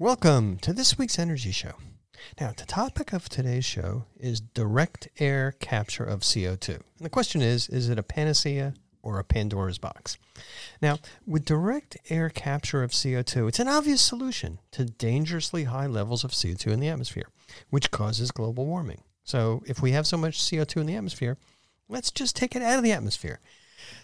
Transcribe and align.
Welcome 0.00 0.58
to 0.58 0.72
this 0.72 0.96
week's 0.96 1.18
Energy 1.18 1.50
Show. 1.50 1.72
Now, 2.40 2.52
the 2.56 2.64
topic 2.66 3.12
of 3.12 3.28
today's 3.28 3.64
show 3.64 4.04
is 4.16 4.40
direct 4.40 5.08
air 5.18 5.56
capture 5.58 6.04
of 6.04 6.20
CO2. 6.20 6.68
And 6.68 6.82
the 7.00 7.10
question 7.10 7.42
is 7.42 7.68
is 7.68 7.88
it 7.88 7.98
a 7.98 8.04
panacea 8.04 8.74
or 9.02 9.18
a 9.18 9.24
Pandora's 9.24 9.78
box? 9.78 10.16
Now, 10.80 10.98
with 11.26 11.44
direct 11.44 11.96
air 12.10 12.30
capture 12.30 12.84
of 12.84 12.92
CO2, 12.92 13.48
it's 13.48 13.58
an 13.58 13.66
obvious 13.66 14.00
solution 14.00 14.60
to 14.70 14.84
dangerously 14.84 15.64
high 15.64 15.88
levels 15.88 16.22
of 16.22 16.30
CO2 16.30 16.68
in 16.68 16.78
the 16.78 16.88
atmosphere, 16.88 17.26
which 17.70 17.90
causes 17.90 18.30
global 18.30 18.66
warming. 18.66 19.02
So, 19.24 19.64
if 19.66 19.82
we 19.82 19.90
have 19.90 20.06
so 20.06 20.16
much 20.16 20.38
CO2 20.38 20.76
in 20.76 20.86
the 20.86 20.94
atmosphere, 20.94 21.38
let's 21.88 22.12
just 22.12 22.36
take 22.36 22.54
it 22.54 22.62
out 22.62 22.78
of 22.78 22.84
the 22.84 22.92
atmosphere. 22.92 23.40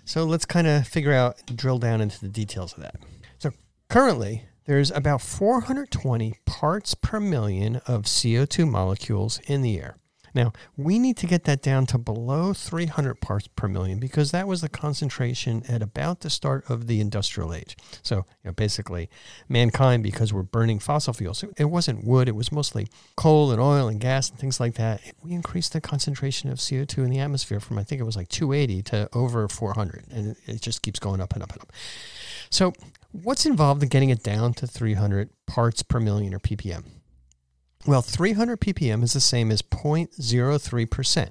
So, 0.04 0.24
let's 0.24 0.44
kind 0.44 0.66
of 0.66 0.88
figure 0.88 1.12
out, 1.12 1.40
drill 1.54 1.78
down 1.78 2.00
into 2.00 2.20
the 2.20 2.26
details 2.26 2.72
of 2.72 2.80
that. 2.80 2.96
So, 3.38 3.52
currently, 3.88 4.48
there's 4.66 4.90
about 4.90 5.20
420 5.20 6.34
parts 6.46 6.94
per 6.94 7.20
million 7.20 7.76
of 7.86 8.04
CO2 8.04 8.68
molecules 8.68 9.40
in 9.46 9.62
the 9.62 9.78
air. 9.78 9.96
Now, 10.34 10.52
we 10.76 10.98
need 10.98 11.16
to 11.18 11.26
get 11.26 11.44
that 11.44 11.62
down 11.62 11.86
to 11.86 11.98
below 11.98 12.52
300 12.52 13.20
parts 13.20 13.46
per 13.46 13.68
million 13.68 14.00
because 14.00 14.32
that 14.32 14.48
was 14.48 14.62
the 14.62 14.68
concentration 14.68 15.62
at 15.68 15.80
about 15.80 16.20
the 16.20 16.30
start 16.30 16.68
of 16.68 16.88
the 16.88 17.00
industrial 17.00 17.54
age. 17.54 17.76
So, 18.02 18.16
you 18.16 18.46
know, 18.46 18.52
basically, 18.52 19.08
mankind, 19.48 20.02
because 20.02 20.32
we're 20.32 20.42
burning 20.42 20.80
fossil 20.80 21.12
fuels, 21.12 21.44
it 21.56 21.66
wasn't 21.66 22.04
wood, 22.04 22.28
it 22.28 22.34
was 22.34 22.50
mostly 22.50 22.88
coal 23.16 23.52
and 23.52 23.60
oil 23.60 23.86
and 23.86 24.00
gas 24.00 24.28
and 24.28 24.38
things 24.38 24.58
like 24.58 24.74
that. 24.74 25.00
We 25.22 25.32
increased 25.32 25.72
the 25.72 25.80
concentration 25.80 26.50
of 26.50 26.58
CO2 26.58 26.98
in 26.98 27.10
the 27.10 27.20
atmosphere 27.20 27.60
from, 27.60 27.78
I 27.78 27.84
think 27.84 28.00
it 28.00 28.04
was 28.04 28.16
like 28.16 28.28
280 28.28 28.82
to 28.82 29.08
over 29.12 29.46
400. 29.46 30.04
And 30.10 30.36
it 30.46 30.60
just 30.60 30.82
keeps 30.82 30.98
going 30.98 31.20
up 31.20 31.34
and 31.34 31.44
up 31.44 31.52
and 31.52 31.62
up. 31.62 31.72
So, 32.50 32.72
what's 33.22 33.46
involved 33.46 33.82
in 33.82 33.88
getting 33.88 34.10
it 34.10 34.22
down 34.22 34.52
to 34.54 34.66
300 34.66 35.30
parts 35.46 35.82
per 35.82 36.00
million 36.00 36.34
or 36.34 36.40
ppm? 36.40 36.84
Well, 37.86 38.02
300 38.02 38.60
ppm 38.60 39.02
is 39.02 39.12
the 39.12 39.20
same 39.20 39.50
as 39.50 39.62
0.03%. 39.62 41.30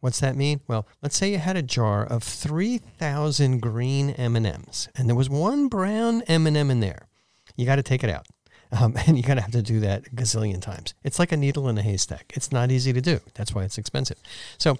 What's 0.00 0.20
that 0.20 0.36
mean? 0.36 0.60
Well, 0.66 0.88
let's 1.02 1.16
say 1.16 1.32
you 1.32 1.38
had 1.38 1.56
a 1.56 1.62
jar 1.62 2.04
of 2.04 2.22
3,000 2.22 3.60
green 3.60 4.10
M&Ms 4.10 4.88
and 4.96 5.08
there 5.08 5.16
was 5.16 5.28
one 5.28 5.68
brown 5.68 6.22
M&M 6.22 6.70
in 6.70 6.80
there. 6.80 7.08
You 7.54 7.66
got 7.66 7.76
to 7.76 7.82
take 7.82 8.02
it 8.02 8.08
out. 8.08 8.26
Um, 8.72 8.96
and 9.06 9.16
you 9.16 9.22
got 9.22 9.34
to 9.34 9.40
have 9.40 9.52
to 9.52 9.62
do 9.62 9.80
that 9.80 10.06
a 10.06 10.10
gazillion 10.10 10.60
times. 10.60 10.94
It's 11.02 11.18
like 11.18 11.32
a 11.32 11.36
needle 11.36 11.68
in 11.68 11.78
a 11.78 11.82
haystack. 11.82 12.32
It's 12.34 12.52
not 12.52 12.70
easy 12.70 12.92
to 12.92 13.00
do. 13.00 13.20
That's 13.34 13.54
why 13.54 13.64
it's 13.64 13.78
expensive. 13.78 14.18
So, 14.58 14.78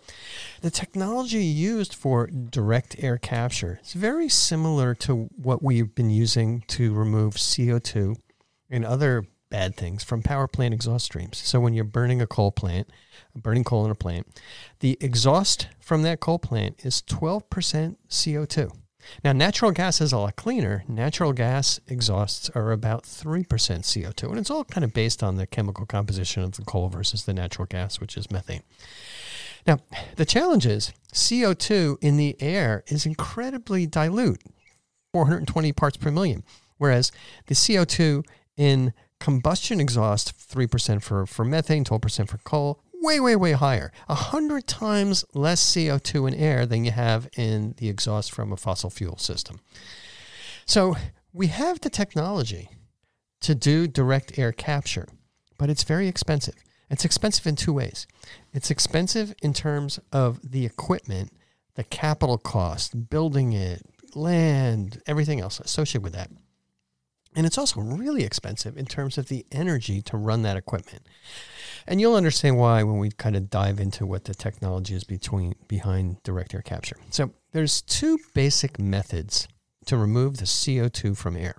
the 0.60 0.70
technology 0.70 1.44
used 1.44 1.94
for 1.94 2.26
direct 2.26 2.96
air 3.02 3.18
capture 3.18 3.80
is 3.82 3.92
very 3.92 4.28
similar 4.28 4.94
to 4.96 5.28
what 5.36 5.62
we've 5.62 5.94
been 5.94 6.10
using 6.10 6.62
to 6.68 6.92
remove 6.92 7.34
CO2 7.34 8.16
and 8.70 8.84
other 8.84 9.26
bad 9.50 9.76
things 9.76 10.02
from 10.02 10.22
power 10.22 10.46
plant 10.46 10.72
exhaust 10.72 11.04
streams. 11.04 11.38
So 11.38 11.60
when 11.60 11.74
you're 11.74 11.84
burning 11.84 12.22
a 12.22 12.26
coal 12.26 12.52
plant, 12.52 12.88
burning 13.34 13.64
coal 13.64 13.84
in 13.84 13.90
a 13.90 13.96
plant, 13.96 14.26
the 14.78 14.96
exhaust 15.00 15.66
from 15.80 16.02
that 16.02 16.20
coal 16.20 16.38
plant 16.38 16.84
is 16.84 17.02
12% 17.02 17.96
CO2. 18.08 18.72
Now, 19.24 19.32
natural 19.32 19.70
gas 19.70 20.00
is 20.00 20.12
a 20.12 20.18
lot 20.18 20.36
cleaner. 20.36 20.84
Natural 20.88 21.32
gas 21.32 21.80
exhausts 21.88 22.50
are 22.54 22.72
about 22.72 23.04
3% 23.04 23.46
CO2, 23.46 24.22
and 24.24 24.38
it's 24.38 24.50
all 24.50 24.64
kind 24.64 24.84
of 24.84 24.92
based 24.92 25.22
on 25.22 25.36
the 25.36 25.46
chemical 25.46 25.86
composition 25.86 26.42
of 26.42 26.52
the 26.52 26.62
coal 26.62 26.88
versus 26.88 27.24
the 27.24 27.34
natural 27.34 27.66
gas, 27.66 28.00
which 28.00 28.16
is 28.16 28.30
methane. 28.30 28.62
Now, 29.66 29.78
the 30.16 30.24
challenge 30.24 30.66
is 30.66 30.92
CO2 31.12 31.98
in 32.00 32.16
the 32.16 32.36
air 32.40 32.82
is 32.86 33.06
incredibly 33.06 33.86
dilute, 33.86 34.42
420 35.12 35.72
parts 35.72 35.96
per 35.96 36.10
million, 36.10 36.44
whereas 36.78 37.12
the 37.46 37.54
CO2 37.54 38.24
in 38.56 38.92
combustion 39.18 39.80
exhaust, 39.80 40.36
3% 40.36 41.02
for, 41.02 41.26
for 41.26 41.44
methane, 41.44 41.84
12% 41.84 42.28
for 42.28 42.38
coal, 42.38 42.82
way, 43.00 43.20
way, 43.20 43.36
way 43.36 43.52
higher. 43.52 43.92
A 44.08 44.14
100 44.14 44.66
times 44.66 45.24
less 45.34 45.62
CO2 45.62 46.28
in 46.28 46.34
air 46.34 46.66
than 46.66 46.84
you 46.84 46.90
have 46.90 47.28
in 47.36 47.74
the 47.78 47.88
exhaust 47.88 48.32
from 48.32 48.52
a 48.52 48.56
fossil 48.56 48.90
fuel 48.90 49.16
system. 49.18 49.60
So 50.66 50.96
we 51.32 51.48
have 51.48 51.80
the 51.80 51.90
technology 51.90 52.70
to 53.40 53.54
do 53.54 53.86
direct 53.86 54.38
air 54.38 54.52
capture, 54.52 55.08
but 55.58 55.70
it's 55.70 55.82
very 55.82 56.08
expensive. 56.08 56.54
It's 56.90 57.04
expensive 57.04 57.46
in 57.46 57.56
two 57.56 57.72
ways. 57.72 58.06
It's 58.52 58.70
expensive 58.70 59.34
in 59.42 59.52
terms 59.52 60.00
of 60.12 60.50
the 60.50 60.66
equipment, 60.66 61.32
the 61.74 61.84
capital 61.84 62.36
cost, 62.36 63.08
building 63.08 63.52
it, 63.52 63.82
land, 64.14 65.00
everything 65.06 65.40
else 65.40 65.60
associated 65.60 66.02
with 66.02 66.14
that. 66.14 66.30
And 67.36 67.46
it's 67.46 67.58
also 67.58 67.80
really 67.80 68.24
expensive 68.24 68.76
in 68.76 68.86
terms 68.86 69.16
of 69.16 69.28
the 69.28 69.46
energy 69.52 70.02
to 70.02 70.16
run 70.16 70.42
that 70.42 70.56
equipment. 70.56 71.06
And 71.86 72.00
you'll 72.00 72.16
understand 72.16 72.58
why 72.58 72.82
when 72.82 72.98
we 72.98 73.10
kind 73.10 73.36
of 73.36 73.50
dive 73.50 73.78
into 73.78 74.04
what 74.04 74.24
the 74.24 74.34
technology 74.34 74.94
is 74.94 75.04
between 75.04 75.54
behind 75.68 76.22
direct 76.24 76.54
air 76.54 76.62
capture. 76.62 76.96
So 77.10 77.32
there's 77.52 77.82
two 77.82 78.18
basic 78.34 78.78
methods 78.78 79.46
to 79.86 79.96
remove 79.96 80.38
the 80.38 80.44
CO2 80.44 81.16
from 81.16 81.36
air. 81.36 81.56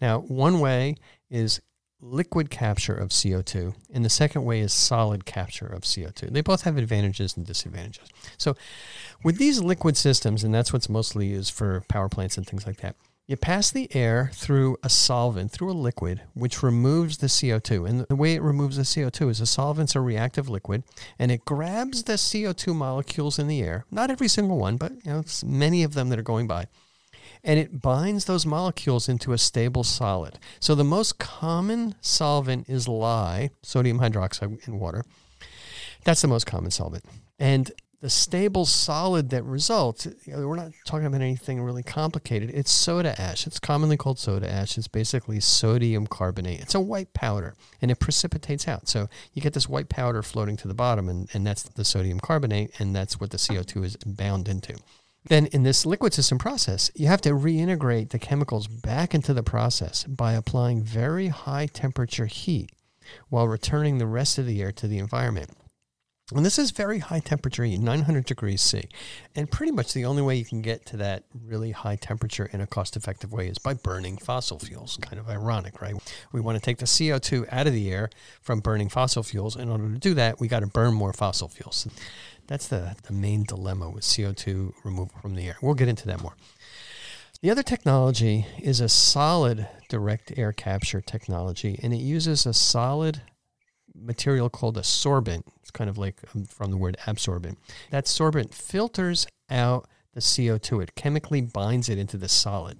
Now, 0.00 0.20
one 0.20 0.60
way 0.60 0.96
is 1.30 1.60
liquid 2.00 2.50
capture 2.50 2.94
of 2.94 3.10
CO2, 3.10 3.74
and 3.92 4.04
the 4.04 4.10
second 4.10 4.44
way 4.44 4.60
is 4.60 4.72
solid 4.72 5.24
capture 5.24 5.66
of 5.66 5.82
CO2. 5.82 6.32
They 6.32 6.40
both 6.40 6.62
have 6.62 6.76
advantages 6.76 7.36
and 7.36 7.46
disadvantages. 7.46 8.08
So, 8.36 8.56
with 9.22 9.38
these 9.38 9.60
liquid 9.60 9.96
systems, 9.96 10.42
and 10.42 10.52
that's 10.52 10.72
what's 10.72 10.88
mostly 10.88 11.28
used 11.28 11.54
for 11.54 11.82
power 11.88 12.08
plants 12.08 12.36
and 12.36 12.46
things 12.46 12.66
like 12.66 12.78
that, 12.78 12.96
you 13.32 13.36
pass 13.38 13.70
the 13.70 13.88
air 13.96 14.30
through 14.34 14.76
a 14.82 14.90
solvent, 14.90 15.50
through 15.50 15.70
a 15.70 15.72
liquid, 15.72 16.20
which 16.34 16.62
removes 16.62 17.16
the 17.16 17.28
CO2. 17.28 17.88
And 17.88 18.00
the 18.00 18.14
way 18.14 18.34
it 18.34 18.42
removes 18.42 18.76
the 18.76 18.82
CO2 18.82 19.30
is 19.30 19.38
the 19.38 19.46
solvent's 19.46 19.96
a 19.96 20.02
reactive 20.02 20.50
liquid, 20.50 20.84
and 21.18 21.32
it 21.32 21.46
grabs 21.46 22.02
the 22.02 22.12
CO2 22.12 22.76
molecules 22.76 23.38
in 23.38 23.48
the 23.48 23.62
air, 23.62 23.86
not 23.90 24.10
every 24.10 24.28
single 24.28 24.58
one, 24.58 24.76
but 24.76 24.92
you 25.02 25.10
know, 25.10 25.24
many 25.46 25.82
of 25.82 25.94
them 25.94 26.10
that 26.10 26.18
are 26.18 26.22
going 26.22 26.46
by, 26.46 26.66
and 27.42 27.58
it 27.58 27.80
binds 27.80 28.26
those 28.26 28.44
molecules 28.44 29.08
into 29.08 29.32
a 29.32 29.38
stable 29.38 29.82
solid. 29.82 30.38
So 30.60 30.74
the 30.74 30.84
most 30.84 31.18
common 31.18 31.94
solvent 32.02 32.68
is 32.68 32.86
lye, 32.86 33.48
sodium 33.62 34.00
hydroxide 34.00 34.68
in 34.68 34.78
water. 34.78 35.06
That's 36.04 36.20
the 36.20 36.28
most 36.28 36.44
common 36.44 36.70
solvent. 36.70 37.06
And 37.38 37.72
the 38.02 38.10
stable 38.10 38.66
solid 38.66 39.30
that 39.30 39.44
results, 39.44 40.06
you 40.24 40.36
know, 40.36 40.48
we're 40.48 40.56
not 40.56 40.72
talking 40.84 41.06
about 41.06 41.20
anything 41.20 41.62
really 41.62 41.84
complicated. 41.84 42.50
It's 42.52 42.70
soda 42.70 43.18
ash. 43.18 43.46
It's 43.46 43.60
commonly 43.60 43.96
called 43.96 44.18
soda 44.18 44.50
ash. 44.50 44.76
It's 44.76 44.88
basically 44.88 45.38
sodium 45.38 46.08
carbonate. 46.08 46.60
It's 46.60 46.74
a 46.74 46.80
white 46.80 47.14
powder 47.14 47.54
and 47.80 47.92
it 47.92 48.00
precipitates 48.00 48.66
out. 48.66 48.88
So 48.88 49.08
you 49.32 49.40
get 49.40 49.52
this 49.52 49.68
white 49.68 49.88
powder 49.88 50.20
floating 50.24 50.56
to 50.58 50.68
the 50.68 50.74
bottom, 50.74 51.08
and, 51.08 51.28
and 51.32 51.46
that's 51.46 51.62
the 51.62 51.84
sodium 51.84 52.18
carbonate, 52.18 52.72
and 52.80 52.94
that's 52.94 53.20
what 53.20 53.30
the 53.30 53.36
CO2 53.36 53.84
is 53.84 53.96
bound 54.04 54.48
into. 54.48 54.76
Then, 55.24 55.46
in 55.46 55.62
this 55.62 55.86
liquid 55.86 56.12
system 56.12 56.38
process, 56.38 56.90
you 56.96 57.06
have 57.06 57.20
to 57.20 57.30
reintegrate 57.30 58.10
the 58.10 58.18
chemicals 58.18 58.66
back 58.66 59.14
into 59.14 59.32
the 59.32 59.44
process 59.44 60.02
by 60.02 60.32
applying 60.32 60.82
very 60.82 61.28
high 61.28 61.66
temperature 61.66 62.26
heat 62.26 62.72
while 63.28 63.46
returning 63.46 63.98
the 63.98 64.06
rest 64.08 64.38
of 64.38 64.46
the 64.46 64.60
air 64.60 64.72
to 64.72 64.88
the 64.88 64.98
environment. 64.98 65.50
And 66.34 66.46
this 66.46 66.58
is 66.58 66.70
very 66.70 67.00
high 67.00 67.18
temperature, 67.18 67.66
900 67.66 68.24
degrees 68.24 68.62
C. 68.62 68.88
And 69.34 69.50
pretty 69.50 69.72
much 69.72 69.92
the 69.92 70.06
only 70.06 70.22
way 70.22 70.36
you 70.36 70.44
can 70.44 70.62
get 70.62 70.86
to 70.86 70.96
that 70.98 71.24
really 71.44 71.72
high 71.72 71.96
temperature 71.96 72.48
in 72.52 72.60
a 72.60 72.66
cost 72.66 72.96
effective 72.96 73.32
way 73.32 73.48
is 73.48 73.58
by 73.58 73.74
burning 73.74 74.16
fossil 74.16 74.58
fuels. 74.58 74.96
Kind 75.02 75.18
of 75.18 75.28
ironic, 75.28 75.82
right? 75.82 75.94
We 76.32 76.40
want 76.40 76.56
to 76.56 76.62
take 76.62 76.78
the 76.78 76.86
CO2 76.86 77.52
out 77.52 77.66
of 77.66 77.74
the 77.74 77.90
air 77.92 78.08
from 78.40 78.60
burning 78.60 78.88
fossil 78.88 79.22
fuels. 79.22 79.56
In 79.56 79.68
order 79.68 79.90
to 79.92 79.98
do 79.98 80.14
that, 80.14 80.40
we 80.40 80.48
got 80.48 80.60
to 80.60 80.66
burn 80.66 80.94
more 80.94 81.12
fossil 81.12 81.48
fuels. 81.48 81.86
That's 82.46 82.68
the, 82.68 82.96
the 83.02 83.12
main 83.12 83.44
dilemma 83.44 83.90
with 83.90 84.04
CO2 84.04 84.72
removal 84.84 85.20
from 85.20 85.34
the 85.34 85.46
air. 85.48 85.56
We'll 85.60 85.74
get 85.74 85.88
into 85.88 86.06
that 86.06 86.22
more. 86.22 86.36
The 87.42 87.50
other 87.50 87.64
technology 87.64 88.46
is 88.58 88.80
a 88.80 88.88
solid 88.88 89.68
direct 89.88 90.32
air 90.38 90.52
capture 90.52 91.00
technology, 91.00 91.78
and 91.82 91.92
it 91.92 91.98
uses 91.98 92.46
a 92.46 92.54
solid 92.54 93.20
material 93.94 94.50
called 94.50 94.76
a 94.76 94.82
sorbent. 94.82 95.44
It's 95.60 95.70
kind 95.70 95.90
of 95.90 95.98
like 95.98 96.16
um, 96.34 96.44
from 96.44 96.70
the 96.70 96.76
word 96.76 96.96
absorbent. 97.06 97.58
That 97.90 98.06
sorbent 98.06 98.54
filters 98.54 99.26
out 99.50 99.88
the 100.14 100.20
CO2, 100.20 100.82
it 100.82 100.94
chemically 100.94 101.40
binds 101.40 101.88
it 101.88 101.98
into 101.98 102.16
the 102.16 102.28
solid. 102.28 102.78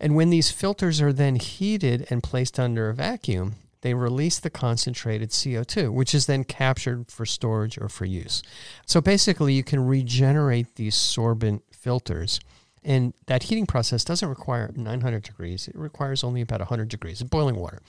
And 0.00 0.14
when 0.14 0.30
these 0.30 0.50
filters 0.50 1.00
are 1.00 1.12
then 1.12 1.36
heated 1.36 2.06
and 2.10 2.22
placed 2.22 2.58
under 2.58 2.88
a 2.88 2.94
vacuum, 2.94 3.56
they 3.82 3.94
release 3.94 4.38
the 4.38 4.50
concentrated 4.50 5.30
CO2, 5.30 5.92
which 5.92 6.14
is 6.14 6.26
then 6.26 6.44
captured 6.44 7.10
for 7.10 7.24
storage 7.24 7.78
or 7.78 7.88
for 7.88 8.04
use. 8.04 8.42
So 8.86 9.00
basically, 9.00 9.52
you 9.52 9.62
can 9.62 9.86
regenerate 9.86 10.74
these 10.74 10.96
sorbent 10.96 11.62
filters. 11.70 12.40
And 12.82 13.14
that 13.26 13.44
heating 13.44 13.66
process 13.66 14.04
doesn't 14.04 14.28
require 14.28 14.72
900 14.74 15.22
degrees, 15.22 15.68
it 15.68 15.76
requires 15.76 16.22
only 16.22 16.40
about 16.40 16.60
100 16.60 16.88
degrees 16.88 17.20
of 17.20 17.30
boiling 17.30 17.56
water. 17.56 17.80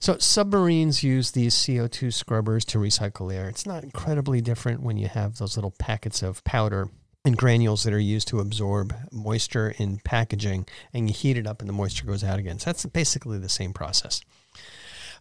So 0.00 0.18
submarines 0.18 1.02
use 1.02 1.30
these 1.30 1.54
CO2 1.54 2.12
scrubbers 2.12 2.64
to 2.66 2.78
recycle 2.78 3.34
air. 3.34 3.48
It's 3.48 3.66
not 3.66 3.84
incredibly 3.84 4.40
different 4.40 4.82
when 4.82 4.96
you 4.96 5.08
have 5.08 5.38
those 5.38 5.56
little 5.56 5.74
packets 5.78 6.22
of 6.22 6.44
powder 6.44 6.88
and 7.24 7.36
granules 7.36 7.82
that 7.82 7.92
are 7.92 7.98
used 7.98 8.28
to 8.28 8.40
absorb 8.40 8.94
moisture 9.10 9.74
in 9.78 9.98
packaging 10.04 10.66
and 10.92 11.08
you 11.08 11.14
heat 11.14 11.36
it 11.36 11.46
up 11.46 11.60
and 11.60 11.68
the 11.68 11.72
moisture 11.72 12.06
goes 12.06 12.22
out 12.22 12.38
again. 12.38 12.58
So 12.58 12.66
that's 12.66 12.86
basically 12.86 13.38
the 13.38 13.48
same 13.48 13.72
process. 13.72 14.20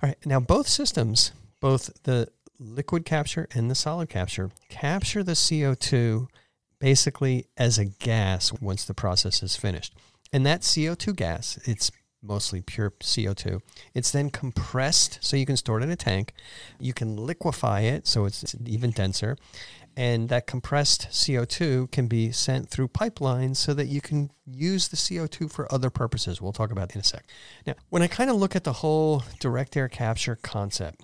All 0.03 0.09
right. 0.09 0.17
Now, 0.25 0.39
both 0.39 0.67
systems, 0.67 1.31
both 1.59 2.03
the 2.03 2.27
liquid 2.59 3.05
capture 3.05 3.47
and 3.53 3.71
the 3.71 3.75
solid 3.75 4.09
capture, 4.09 4.51
capture 4.69 5.23
the 5.23 5.33
CO2 5.33 6.27
basically 6.79 7.47
as 7.57 7.77
a 7.77 7.85
gas 7.85 8.53
once 8.53 8.85
the 8.85 8.93
process 8.93 9.41
is 9.41 9.55
finished. 9.55 9.95
And 10.31 10.45
that 10.45 10.61
CO2 10.61 11.15
gas, 11.15 11.57
it's 11.65 11.91
mostly 12.25 12.61
pure 12.61 12.91
CO2. 12.91 13.61
It's 13.93 14.11
then 14.11 14.29
compressed 14.29 15.19
so 15.21 15.37
you 15.37 15.45
can 15.45 15.57
store 15.57 15.79
it 15.79 15.83
in 15.83 15.91
a 15.91 15.95
tank. 15.95 16.33
You 16.79 16.93
can 16.93 17.17
liquefy 17.17 17.81
it 17.81 18.07
so 18.07 18.25
it's 18.25 18.55
even 18.65 18.91
denser. 18.91 19.37
And 19.97 20.27
that 20.29 20.45
compressed 20.45 21.07
CO2 21.11 21.89
can 21.91 22.07
be 22.07 22.31
sent 22.31 22.69
through 22.69 22.89
pipelines 22.89 23.55
so 23.57 23.73
that 23.73 23.87
you 23.87 24.01
can 24.01 24.29
use 24.45 24.89
the 24.89 24.97
CO2 24.97 25.49
for 25.49 25.71
other 25.73 25.89
purposes. 25.89 26.41
We'll 26.41 26.51
talk 26.51 26.71
about 26.71 26.93
in 26.93 27.01
a 27.01 27.03
sec. 27.03 27.25
Now, 27.65 27.75
when 27.89 28.01
I 28.01 28.07
kind 28.07 28.29
of 28.29 28.35
look 28.35 28.55
at 28.55 28.65
the 28.65 28.73
whole 28.73 29.23
direct 29.39 29.77
air 29.77 29.87
capture 29.87 30.35
concept, 30.35 31.03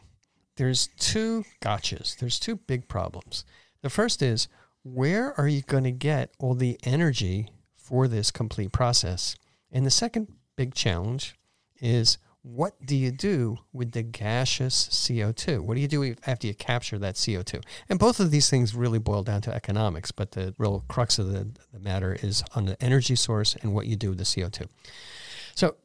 there's 0.58 0.90
two 1.00 1.46
gotchas. 1.62 2.18
There's 2.18 2.40
two 2.40 2.58
big 2.58 2.90
problems. 2.90 3.46
The 3.82 3.90
first 3.90 4.22
is 4.22 4.50
where 4.84 5.40
are 5.40 5.48
you 5.48 5.62
going 5.62 5.86
to 5.86 5.92
get 5.92 6.34
all 6.40 6.54
the 6.54 6.78
energy 6.84 7.48
for 7.78 8.08
this 8.08 8.30
complete 8.30 8.72
process? 8.74 9.36
And 9.72 9.86
the 9.86 9.92
second 9.92 10.28
big 10.62 10.76
challenge 10.76 11.36
is 11.80 12.20
what 12.44 12.74
do 12.86 12.96
you 12.96 13.12
do 13.12 13.58
with 13.74 13.94
the 13.94 14.04
gaseous 14.04 14.90
CO2? 14.90 15.60
What 15.60 15.74
do 15.74 15.82
you 15.82 15.88
do 15.88 16.16
after 16.28 16.46
you 16.46 16.54
capture 16.54 17.00
that 17.00 17.16
CO2? 17.16 17.64
And 17.90 17.98
both 17.98 18.20
of 18.20 18.30
these 18.30 18.48
things 18.48 18.76
really 18.76 19.00
boil 19.00 19.24
down 19.24 19.42
to 19.42 19.54
economics, 19.54 20.12
but 20.12 20.34
the 20.34 20.54
real 20.60 20.84
crux 20.88 21.18
of 21.18 21.32
the, 21.32 21.48
the 21.74 21.80
matter 21.80 22.16
is 22.22 22.44
on 22.56 22.66
the 22.66 22.80
energy 22.80 23.16
source 23.16 23.56
and 23.64 23.74
what 23.74 23.88
you 23.88 23.96
do 23.96 24.10
with 24.10 24.20
the 24.20 24.24
CO2. 24.24 24.68
So, 25.56 25.78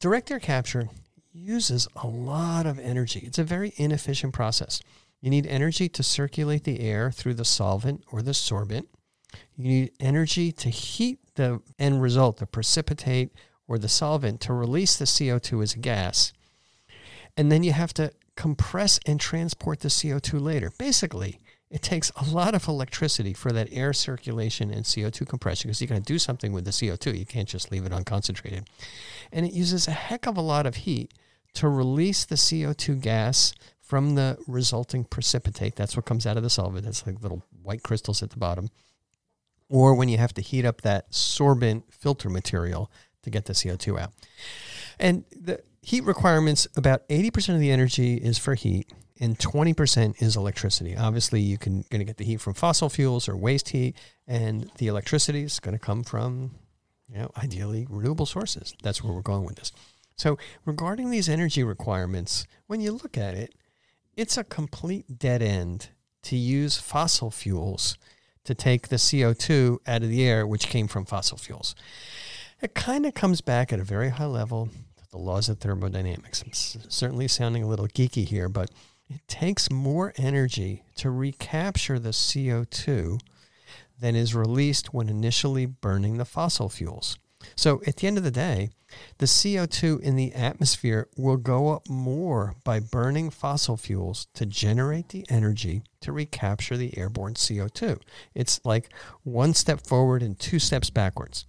direct 0.00 0.32
air 0.32 0.40
capture 0.40 0.88
uses 1.32 1.86
a 1.94 2.08
lot 2.08 2.66
of 2.66 2.80
energy. 2.80 3.20
It's 3.20 3.38
a 3.38 3.44
very 3.44 3.72
inefficient 3.76 4.32
process. 4.34 4.80
You 5.20 5.30
need 5.30 5.46
energy 5.46 5.88
to 5.90 6.02
circulate 6.02 6.64
the 6.64 6.80
air 6.80 7.12
through 7.12 7.34
the 7.34 7.44
solvent 7.44 8.02
or 8.10 8.20
the 8.20 8.32
sorbent. 8.32 8.86
You 9.56 9.68
need 9.68 9.92
energy 10.00 10.50
to 10.50 10.70
heat 10.70 11.20
the 11.36 11.60
end 11.78 12.02
result, 12.02 12.38
the 12.38 12.46
precipitate 12.46 13.30
or 13.66 13.78
the 13.78 13.88
solvent 13.88 14.40
to 14.42 14.52
release 14.52 14.96
the 14.96 15.04
CO2 15.04 15.62
as 15.62 15.74
a 15.74 15.78
gas. 15.78 16.32
And 17.36 17.50
then 17.50 17.62
you 17.62 17.72
have 17.72 17.94
to 17.94 18.12
compress 18.36 19.00
and 19.06 19.20
transport 19.20 19.80
the 19.80 19.88
CO2 19.88 20.40
later. 20.40 20.72
Basically, 20.78 21.40
it 21.70 21.82
takes 21.82 22.10
a 22.10 22.24
lot 22.24 22.54
of 22.54 22.68
electricity 22.68 23.32
for 23.32 23.50
that 23.52 23.68
air 23.72 23.92
circulation 23.92 24.70
and 24.70 24.84
CO2 24.84 25.26
compression 25.26 25.68
because 25.68 25.80
you're 25.80 25.88
going 25.88 26.02
to 26.02 26.12
do 26.12 26.18
something 26.18 26.52
with 26.52 26.64
the 26.64 26.70
CO2. 26.70 27.18
You 27.18 27.26
can't 27.26 27.48
just 27.48 27.72
leave 27.72 27.84
it 27.84 27.92
unconcentrated. 27.92 28.66
And 29.32 29.44
it 29.46 29.52
uses 29.52 29.88
a 29.88 29.92
heck 29.92 30.26
of 30.26 30.36
a 30.36 30.42
lot 30.42 30.66
of 30.66 30.76
heat 30.76 31.12
to 31.54 31.68
release 31.68 32.24
the 32.24 32.36
CO2 32.36 33.00
gas 33.00 33.54
from 33.80 34.14
the 34.14 34.38
resulting 34.46 35.04
precipitate. 35.04 35.76
That's 35.76 35.96
what 35.96 36.04
comes 36.04 36.26
out 36.26 36.36
of 36.36 36.42
the 36.42 36.50
solvent. 36.50 36.84
That's 36.84 37.06
like 37.06 37.22
little 37.22 37.44
white 37.62 37.82
crystals 37.82 38.22
at 38.22 38.30
the 38.30 38.38
bottom. 38.38 38.70
Or 39.68 39.94
when 39.94 40.08
you 40.08 40.18
have 40.18 40.34
to 40.34 40.42
heat 40.42 40.64
up 40.64 40.82
that 40.82 41.10
sorbent 41.10 41.84
filter 41.90 42.28
material 42.28 42.90
to 43.24 43.30
get 43.30 43.46
the 43.46 43.52
CO2 43.52 44.00
out. 44.00 44.12
And 44.98 45.24
the 45.30 45.60
heat 45.82 46.04
requirements 46.04 46.66
about 46.76 47.06
80% 47.08 47.54
of 47.54 47.60
the 47.60 47.70
energy 47.70 48.14
is 48.14 48.38
for 48.38 48.54
heat 48.54 48.92
and 49.20 49.38
20% 49.38 50.22
is 50.22 50.36
electricity. 50.36 50.96
Obviously, 50.96 51.40
you 51.40 51.58
can 51.58 51.84
going 51.90 52.00
to 52.00 52.04
get 52.04 52.16
the 52.16 52.24
heat 52.24 52.40
from 52.40 52.54
fossil 52.54 52.88
fuels 52.88 53.28
or 53.28 53.36
waste 53.36 53.68
heat 53.70 53.96
and 54.26 54.70
the 54.78 54.88
electricity 54.88 55.42
is 55.42 55.60
going 55.60 55.74
to 55.74 55.78
come 55.78 56.02
from 56.02 56.52
you 57.08 57.18
know, 57.18 57.30
ideally 57.36 57.86
renewable 57.88 58.26
sources. 58.26 58.74
That's 58.82 59.02
where 59.02 59.12
we're 59.12 59.22
going 59.22 59.44
with 59.44 59.56
this. 59.56 59.72
So, 60.16 60.38
regarding 60.64 61.10
these 61.10 61.28
energy 61.28 61.64
requirements, 61.64 62.46
when 62.66 62.80
you 62.80 62.92
look 62.92 63.18
at 63.18 63.34
it, 63.34 63.54
it's 64.16 64.38
a 64.38 64.44
complete 64.44 65.18
dead 65.18 65.42
end 65.42 65.88
to 66.22 66.36
use 66.36 66.78
fossil 66.78 67.30
fuels 67.30 67.98
to 68.44 68.54
take 68.54 68.88
the 68.88 68.96
CO2 68.96 69.78
out 69.86 70.02
of 70.02 70.08
the 70.08 70.24
air, 70.24 70.46
which 70.46 70.68
came 70.68 70.86
from 70.86 71.04
fossil 71.04 71.36
fuels 71.36 71.74
it 72.64 72.74
kind 72.74 73.04
of 73.04 73.12
comes 73.12 73.42
back 73.42 73.74
at 73.74 73.78
a 73.78 73.84
very 73.84 74.08
high 74.08 74.24
level 74.24 74.70
to 74.96 75.10
the 75.10 75.18
laws 75.18 75.50
of 75.50 75.58
thermodynamics. 75.58 76.42
Certainly 76.88 77.28
sounding 77.28 77.62
a 77.62 77.68
little 77.68 77.88
geeky 77.88 78.26
here, 78.26 78.48
but 78.48 78.70
it 79.10 79.20
takes 79.28 79.70
more 79.70 80.14
energy 80.16 80.82
to 80.96 81.10
recapture 81.10 81.98
the 81.98 82.10
CO2 82.10 83.20
than 84.00 84.16
is 84.16 84.34
released 84.34 84.94
when 84.94 85.10
initially 85.10 85.66
burning 85.66 86.16
the 86.16 86.24
fossil 86.24 86.70
fuels. 86.70 87.18
So 87.54 87.82
at 87.86 87.98
the 87.98 88.06
end 88.06 88.16
of 88.16 88.24
the 88.24 88.30
day, 88.30 88.70
the 89.18 89.26
CO2 89.26 90.00
in 90.00 90.16
the 90.16 90.32
atmosphere 90.32 91.08
will 91.18 91.36
go 91.36 91.68
up 91.68 91.86
more 91.90 92.54
by 92.64 92.80
burning 92.80 93.28
fossil 93.28 93.76
fuels 93.76 94.26
to 94.32 94.46
generate 94.46 95.10
the 95.10 95.26
energy 95.28 95.82
to 96.00 96.12
recapture 96.12 96.78
the 96.78 96.96
airborne 96.96 97.34
CO2. 97.34 98.00
It's 98.34 98.58
like 98.64 98.88
one 99.22 99.52
step 99.52 99.86
forward 99.86 100.22
and 100.22 100.38
two 100.38 100.58
steps 100.58 100.88
backwards. 100.88 101.44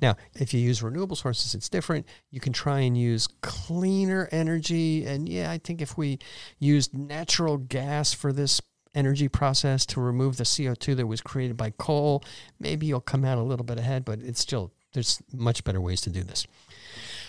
Now, 0.00 0.16
if 0.34 0.54
you 0.54 0.60
use 0.60 0.82
renewable 0.82 1.16
sources, 1.16 1.54
it's 1.54 1.68
different. 1.68 2.06
You 2.30 2.40
can 2.40 2.52
try 2.52 2.80
and 2.80 2.96
use 2.96 3.28
cleaner 3.42 4.28
energy. 4.30 5.04
And 5.04 5.28
yeah, 5.28 5.50
I 5.50 5.58
think 5.58 5.80
if 5.80 5.96
we 5.96 6.18
used 6.58 6.96
natural 6.96 7.58
gas 7.58 8.12
for 8.12 8.32
this 8.32 8.60
energy 8.94 9.28
process 9.28 9.84
to 9.86 10.00
remove 10.00 10.36
the 10.36 10.44
CO2 10.44 10.96
that 10.96 11.06
was 11.06 11.20
created 11.20 11.56
by 11.56 11.70
coal, 11.70 12.22
maybe 12.58 12.86
you'll 12.86 13.00
come 13.00 13.24
out 13.24 13.38
a 13.38 13.42
little 13.42 13.64
bit 13.64 13.78
ahead, 13.78 14.04
but 14.04 14.20
it's 14.20 14.40
still, 14.40 14.72
there's 14.92 15.22
much 15.32 15.64
better 15.64 15.80
ways 15.80 16.00
to 16.02 16.10
do 16.10 16.22
this. 16.22 16.46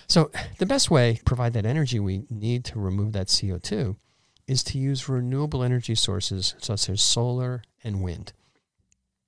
So, 0.08 0.32
the 0.58 0.66
best 0.66 0.90
way 0.90 1.20
provide 1.24 1.54
that 1.54 1.68
energy 1.68 2.00
we 2.00 2.24
need 2.32 2.66
to 2.66 2.80
remove 2.80 3.14
that 3.14 3.28
CO2 3.28 3.96
is 4.48 4.64
to 4.64 4.80
use 4.80 5.08
renewable 5.08 5.64
energy 5.64 5.94
sources 5.94 6.56
such 6.58 6.90
as 6.90 7.04
solar 7.04 7.62
and 7.84 8.02
wind. 8.02 8.34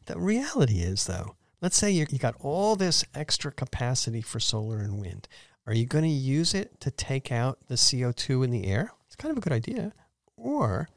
The 0.08 0.20
reality 0.20 0.80
is, 0.80 1.06
though, 1.06 1.36
Let's 1.62 1.78
say 1.78 1.92
you, 1.92 2.08
you 2.10 2.18
got 2.18 2.36
all 2.40 2.76
this 2.76 3.06
extra 3.14 3.52
capacity 3.52 4.22
for 4.22 4.40
solar 4.40 4.80
and 4.80 5.00
wind. 5.00 5.28
Are 5.68 5.76
you 5.76 5.86
going 5.86 6.04
to 6.04 6.10
use 6.10 6.56
it 6.56 6.82
to 6.82 6.90
take 6.90 7.32
out 7.32 7.60
the 7.68 7.76
CO2 7.76 8.44
in 8.44 8.50
the 8.50 8.66
air? 8.66 8.92
It's 9.06 9.16
kind 9.16 9.32
of 9.32 9.38
a 9.38 9.42
good 9.42 9.54
idea. 9.54 9.94
Or 10.36 10.90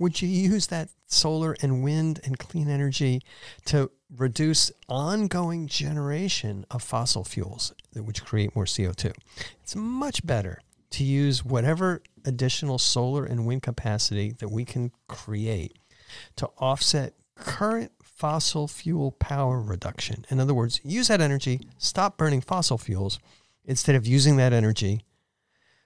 would 0.00 0.20
you 0.20 0.28
use 0.28 0.66
that 0.66 0.88
solar 1.06 1.56
and 1.62 1.84
wind 1.84 2.18
and 2.24 2.40
clean 2.40 2.68
energy 2.68 3.22
to 3.66 3.92
reduce 4.16 4.72
ongoing 4.88 5.68
generation 5.68 6.66
of 6.72 6.82
fossil 6.82 7.22
fuels, 7.22 7.72
which 7.94 8.24
create 8.24 8.56
more 8.56 8.64
CO2? 8.64 9.12
It's 9.62 9.76
much 9.76 10.26
better 10.26 10.60
to 10.90 11.04
use 11.04 11.44
whatever 11.44 12.02
additional 12.24 12.78
solar 12.78 13.24
and 13.24 13.46
wind 13.46 13.62
capacity 13.62 14.32
that 14.32 14.50
we 14.50 14.64
can 14.64 14.90
create 15.06 15.78
to 16.34 16.48
offset 16.58 17.14
current 17.36 17.92
fossil 18.20 18.68
fuel 18.68 19.12
power 19.12 19.58
reduction. 19.58 20.26
In 20.28 20.40
other 20.40 20.52
words, 20.52 20.78
use 20.84 21.08
that 21.08 21.22
energy, 21.22 21.58
stop 21.78 22.18
burning 22.18 22.42
fossil 22.42 22.76
fuels 22.76 23.18
instead 23.64 23.94
of 23.94 24.06
using 24.06 24.36
that 24.36 24.52
energy 24.52 25.06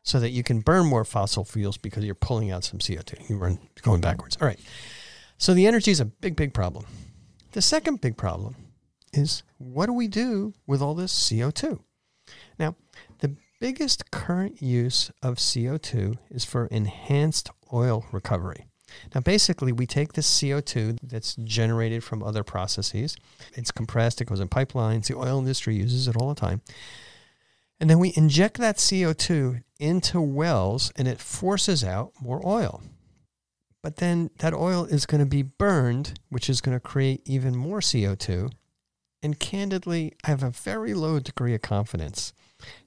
so 0.03 0.19
that 0.19 0.31
you 0.31 0.43
can 0.43 0.59
burn 0.59 0.85
more 0.85 1.05
fossil 1.05 1.45
fuels 1.45 1.76
because 1.76 2.05
you're 2.05 2.17
pulling 2.17 2.50
out 2.50 2.64
some 2.64 2.81
CO2. 2.81 3.31
You 3.31 3.37
run 3.37 3.61
going 3.83 4.00
backwards. 4.00 4.37
All 4.41 4.49
right. 4.49 4.59
So 5.38 5.55
the 5.55 5.69
energy 5.69 5.93
is 5.93 6.00
a 6.00 6.05
big, 6.05 6.35
big 6.35 6.53
problem. 6.53 6.87
The 7.53 7.62
second 7.62 8.00
big 8.00 8.17
problem 8.17 8.57
is 9.12 9.45
what 9.59 9.87
do 9.87 9.93
we 9.93 10.09
do 10.09 10.55
with 10.67 10.83
all 10.83 10.97
this 10.97 11.14
CO2? 11.14 11.79
Now, 12.59 12.75
the 13.21 13.37
biggest 13.61 14.11
current 14.11 14.61
use 14.61 15.12
of 15.23 15.37
CO2 15.37 16.19
is 16.33 16.45
for 16.45 16.67
enhanced 16.67 17.49
oil 17.73 18.05
recovery. 18.11 18.67
Now, 19.15 19.21
basically, 19.21 19.73
we 19.73 19.87
take 19.87 20.13
this 20.13 20.31
CO2 20.41 20.99
that's 21.03 21.37
generated 21.37 22.05
from 22.05 22.23
other 22.23 22.43
processes, 22.43 23.17
it's 23.55 23.71
compressed, 23.71 24.21
it 24.21 24.27
goes 24.27 24.41
in 24.41 24.49
pipelines, 24.49 25.07
the 25.07 25.17
oil 25.17 25.39
industry 25.39 25.77
uses 25.77 26.09
it 26.09 26.17
all 26.17 26.29
the 26.29 26.41
time. 26.41 26.61
And 27.81 27.91
then 27.91 27.99
we 27.99 28.13
inject 28.17 28.59
that 28.59 28.77
CO2 28.77 29.63
into 29.79 30.21
wells 30.21 30.93
and 30.97 31.09
it 31.09 31.21
forces 31.21 31.83
out 31.85 32.13
more 32.21 32.41
oil. 32.47 32.83
But 33.83 33.97
then 33.97 34.31
that 34.39 34.55
oil 34.55 34.87
is 34.87 35.05
going 35.05 35.21
to 35.21 35.27
be 35.27 35.43
burned, 35.43 36.19
which 36.31 36.49
is 36.49 36.63
going 36.63 36.77
to 36.77 36.81
create 36.81 37.21
even 37.27 37.55
more 37.55 37.81
CO2. 37.81 38.51
And 39.23 39.39
candidly, 39.39 40.15
I 40.25 40.31
have 40.31 40.43
a 40.43 40.51
very 40.51 40.95
low 40.95 41.19
degree 41.19 41.55
of 41.55 41.63
confidence 41.63 42.33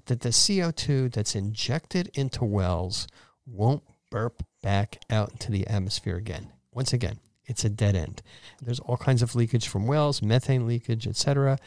that 0.06 0.22
the 0.22 0.30
CO2 0.30 1.14
that's 1.14 1.36
injected 1.36 2.10
into 2.16 2.44
wells 2.44 3.08
won't 3.46 3.84
burp 4.10 4.44
back 4.62 5.00
out 5.10 5.32
into 5.32 5.52
the 5.52 5.68
atmosphere 5.68 6.16
again. 6.16 6.52
Once 6.72 6.94
again, 6.94 7.20
it's 7.46 7.64
a 7.66 7.70
dead 7.70 7.96
end. 7.96 8.22
There's 8.62 8.80
all 8.80 8.98
kinds 8.98 9.22
of 9.22 9.36
leakage 9.36 9.68
from 9.68 9.88
wells, 9.88 10.22
methane 10.22 10.68
leakage, 10.68 11.08
etc. 11.08 11.58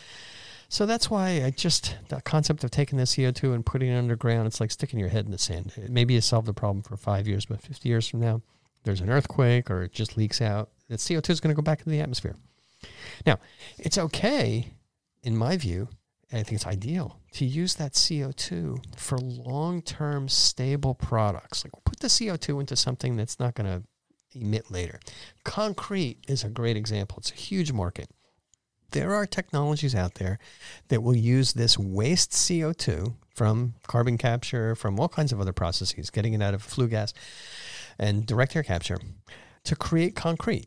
So 0.68 0.86
that's 0.86 1.10
why 1.10 1.42
I 1.44 1.50
just 1.50 1.96
the 2.08 2.20
concept 2.20 2.62
of 2.62 2.70
taking 2.70 2.98
the 2.98 3.04
CO2 3.04 3.54
and 3.54 3.66
putting 3.66 3.90
it 3.90 3.98
underground, 3.98 4.46
it's 4.46 4.60
like 4.60 4.70
sticking 4.70 5.00
your 5.00 5.08
head 5.08 5.24
in 5.24 5.32
the 5.32 5.38
sand. 5.38 5.72
Maybe 5.88 6.14
you 6.14 6.20
solve 6.20 6.46
the 6.46 6.54
problem 6.54 6.82
for 6.82 6.96
five 6.96 7.26
years, 7.26 7.46
but 7.46 7.60
50 7.60 7.88
years 7.88 8.08
from 8.08 8.20
now, 8.20 8.42
there's 8.84 9.00
an 9.00 9.10
earthquake 9.10 9.70
or 9.70 9.82
it 9.82 9.92
just 9.92 10.16
leaks 10.16 10.40
out. 10.40 10.70
The 10.88 10.96
CO2 10.96 11.30
is 11.30 11.40
going 11.40 11.54
to 11.54 11.60
go 11.60 11.64
back 11.64 11.80
into 11.80 11.90
the 11.90 12.00
atmosphere. 12.00 12.36
Now, 13.26 13.38
it's 13.78 13.98
okay, 13.98 14.68
in 15.22 15.36
my 15.36 15.56
view, 15.56 15.88
and 16.30 16.40
I 16.40 16.42
think 16.42 16.56
it's 16.56 16.66
ideal 16.66 17.18
to 17.32 17.44
use 17.44 17.74
that 17.76 17.92
CO2 17.92 18.96
for 18.96 19.18
long 19.18 19.82
term 19.82 20.28
stable 20.28 20.94
products. 20.94 21.64
Like 21.64 21.72
put 21.84 22.00
the 22.00 22.08
CO2 22.08 22.60
into 22.60 22.76
something 22.76 23.16
that's 23.16 23.38
not 23.40 23.54
going 23.54 23.66
to 23.66 24.38
emit 24.38 24.70
later. 24.70 25.00
Concrete 25.44 26.18
is 26.28 26.44
a 26.44 26.48
great 26.48 26.76
example. 26.76 27.18
It's 27.18 27.32
a 27.32 27.34
huge 27.34 27.72
market. 27.72 28.10
There 28.92 29.14
are 29.14 29.26
technologies 29.26 29.94
out 29.94 30.14
there 30.14 30.38
that 30.88 31.02
will 31.02 31.16
use 31.16 31.52
this 31.52 31.78
waste 31.78 32.32
CO2 32.32 33.14
from 33.34 33.74
carbon 33.86 34.18
capture, 34.18 34.74
from 34.74 34.98
all 34.98 35.08
kinds 35.08 35.32
of 35.32 35.40
other 35.40 35.52
processes, 35.52 36.10
getting 36.10 36.34
it 36.34 36.42
out 36.42 36.54
of 36.54 36.62
flue 36.62 36.88
gas 36.88 37.14
and 37.98 38.26
direct 38.26 38.56
air 38.56 38.62
capture 38.62 38.98
to 39.64 39.76
create 39.76 40.16
concrete. 40.16 40.66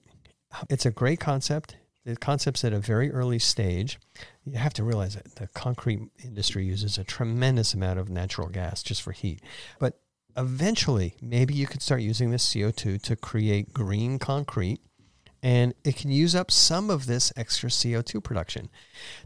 It's 0.70 0.86
a 0.86 0.92
great 0.92 1.20
concept. 1.20 1.76
The 2.06 2.18
concept's 2.18 2.66
at 2.66 2.74
a 2.74 2.80
very 2.80 3.12
early 3.12 3.40
stage. 3.40 3.98
You 4.46 4.58
have 4.58 4.74
to 4.74 4.84
realize 4.84 5.16
that 5.16 5.36
the 5.36 5.48
concrete 5.48 6.02
industry 6.24 6.66
uses 6.66 6.98
a 6.98 7.04
tremendous 7.04 7.74
amount 7.74 8.00
of 8.00 8.10
natural 8.10 8.50
gas 8.50 8.84
just 8.84 9.02
for 9.02 9.14
heat. 9.14 9.42
But 9.80 10.00
eventually, 10.36 11.16
maybe 11.22 11.54
you 11.54 11.66
could 11.66 11.82
start 11.82 12.02
using 12.02 12.32
this 12.32 12.48
CO2 12.54 13.02
to 13.04 13.16
create 13.16 13.74
green 13.74 14.20
concrete 14.20 14.82
and 15.44 15.74
it 15.84 15.98
can 15.98 16.10
use 16.10 16.34
up 16.34 16.50
some 16.50 16.90
of 16.90 17.06
this 17.06 17.34
extra 17.36 17.70
CO2 17.70 18.24
production. 18.24 18.70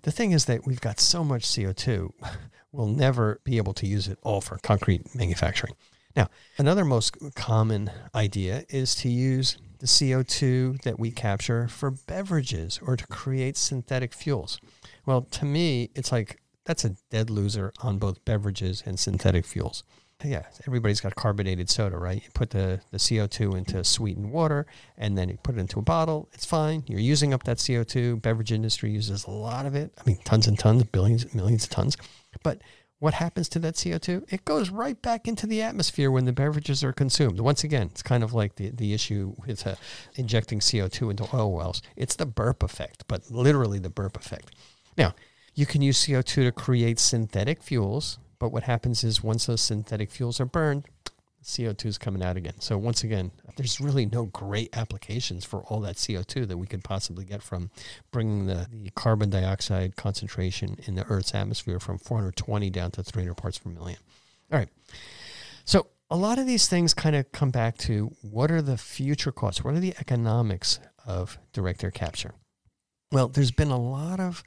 The 0.01 0.11
thing 0.11 0.31
is 0.31 0.45
that 0.45 0.65
we've 0.65 0.81
got 0.81 0.99
so 0.99 1.23
much 1.23 1.43
CO2, 1.43 2.09
we'll 2.71 2.87
never 2.87 3.39
be 3.43 3.57
able 3.57 3.73
to 3.75 3.85
use 3.85 4.07
it 4.07 4.17
all 4.23 4.41
for 4.41 4.57
concrete 4.57 5.15
manufacturing. 5.15 5.75
Now, 6.15 6.29
another 6.57 6.83
most 6.83 7.15
common 7.35 7.91
idea 8.15 8.63
is 8.69 8.95
to 8.95 9.09
use 9.09 9.57
the 9.79 9.87
CO2 9.87 10.81
that 10.81 10.99
we 10.99 11.11
capture 11.11 11.67
for 11.67 11.91
beverages 11.91 12.79
or 12.81 12.95
to 12.95 13.07
create 13.07 13.57
synthetic 13.57 14.13
fuels. 14.13 14.59
Well, 15.05 15.21
to 15.21 15.45
me, 15.45 15.89
it's 15.95 16.11
like 16.11 16.41
that's 16.65 16.85
a 16.85 16.95
dead 17.09 17.29
loser 17.29 17.71
on 17.81 17.97
both 17.97 18.23
beverages 18.25 18.83
and 18.85 18.99
synthetic 18.99 19.45
fuels 19.45 19.83
yeah, 20.23 20.43
everybody's 20.65 20.99
got 20.99 21.15
carbonated 21.15 21.69
soda, 21.69 21.97
right? 21.97 22.23
You 22.23 22.29
put 22.33 22.49
the, 22.49 22.81
the 22.91 22.97
CO2 22.97 23.55
into 23.55 23.83
sweetened 23.83 24.31
water 24.31 24.65
and 24.97 25.17
then 25.17 25.29
you 25.29 25.37
put 25.43 25.55
it 25.55 25.59
into 25.59 25.79
a 25.79 25.83
bottle. 25.83 26.27
It's 26.33 26.45
fine. 26.45 26.83
You're 26.87 26.99
using 26.99 27.33
up 27.33 27.43
that 27.43 27.57
CO2. 27.57 28.21
Beverage 28.21 28.51
industry 28.51 28.89
uses 28.89 29.25
a 29.25 29.31
lot 29.31 29.65
of 29.67 29.75
it. 29.75 29.93
I 29.99 30.03
mean, 30.09 30.17
tons 30.23 30.47
and 30.47 30.57
tons, 30.57 30.83
billions, 30.85 31.33
millions 31.35 31.65
of 31.65 31.69
tons. 31.69 31.97
But 32.43 32.61
what 32.99 33.15
happens 33.15 33.47
to 33.49 33.59
that 33.59 33.75
CO2? 33.75 34.31
It 34.31 34.45
goes 34.45 34.69
right 34.69 34.99
back 35.01 35.27
into 35.27 35.45
the 35.45 35.61
atmosphere 35.61 36.09
when 36.09 36.25
the 36.25 36.33
beverages 36.33 36.83
are 36.83 36.93
consumed. 36.93 37.39
Once 37.39 37.63
again, 37.63 37.87
it's 37.91 38.01
kind 38.01 38.23
of 38.23 38.33
like 38.33 38.55
the, 38.55 38.69
the 38.69 38.93
issue 38.93 39.35
with 39.45 39.67
uh, 39.67 39.75
injecting 40.15 40.59
CO2 40.59 41.11
into 41.11 41.27
oil 41.35 41.53
wells. 41.53 41.81
It's 41.95 42.15
the 42.15 42.25
burp 42.25 42.63
effect, 42.63 43.03
but 43.07 43.29
literally 43.29 43.79
the 43.79 43.89
burp 43.89 44.17
effect. 44.17 44.51
Now, 44.97 45.13
you 45.53 45.65
can 45.65 45.81
use 45.81 46.05
CO2 46.05 46.25
to 46.25 46.51
create 46.51 46.99
synthetic 46.99 47.61
fuels 47.61 48.17
but 48.39 48.51
what 48.51 48.63
happens 48.63 49.03
is 49.03 49.23
once 49.23 49.45
those 49.47 49.61
synthetic 49.61 50.11
fuels 50.11 50.39
are 50.39 50.45
burned, 50.45 50.85
CO2 51.47 51.85
is 51.85 51.97
coming 51.97 52.21
out 52.21 52.35
again. 52.35 52.59
So 52.59 52.77
once 52.77 53.03
again, 53.03 53.31
there's 53.55 53.79
really 53.79 54.05
no 54.05 54.25
great 54.25 54.75
applications 54.77 55.45
for 55.45 55.61
all 55.63 55.79
that 55.81 55.95
CO2 55.95 56.45
that 56.45 56.57
we 56.57 56.67
could 56.67 56.83
possibly 56.83 57.23
get 57.23 57.41
from 57.41 57.71
bringing 58.11 58.47
the, 58.47 58.67
the 58.69 58.89
carbon 58.91 59.29
dioxide 59.29 59.95
concentration 59.95 60.77
in 60.85 60.95
the 60.95 61.05
Earth's 61.05 61.33
atmosphere 61.33 61.79
from 61.79 61.99
420 61.99 62.69
down 62.69 62.91
to 62.91 63.03
300 63.03 63.33
parts 63.35 63.57
per 63.59 63.69
million. 63.69 63.97
All 64.51 64.59
right. 64.59 64.67
So 65.63 65.87
a 66.11 66.17
lot 66.17 66.37
of 66.37 66.45
these 66.45 66.67
things 66.67 66.93
kind 66.93 67.15
of 67.15 67.31
come 67.31 67.51
back 67.51 67.77
to 67.79 68.13
what 68.21 68.51
are 68.51 68.61
the 68.61 68.77
future 68.77 69.31
costs? 69.31 69.63
What 69.63 69.73
are 69.73 69.79
the 69.79 69.95
economics 69.99 70.79
of 71.05 71.37
direct 71.53 71.81
air 71.81 71.91
capture? 71.91 72.33
Well, 73.13 73.29
there's 73.29 73.51
been 73.51 73.71
a 73.71 73.79
lot 73.79 74.19
of 74.19 74.43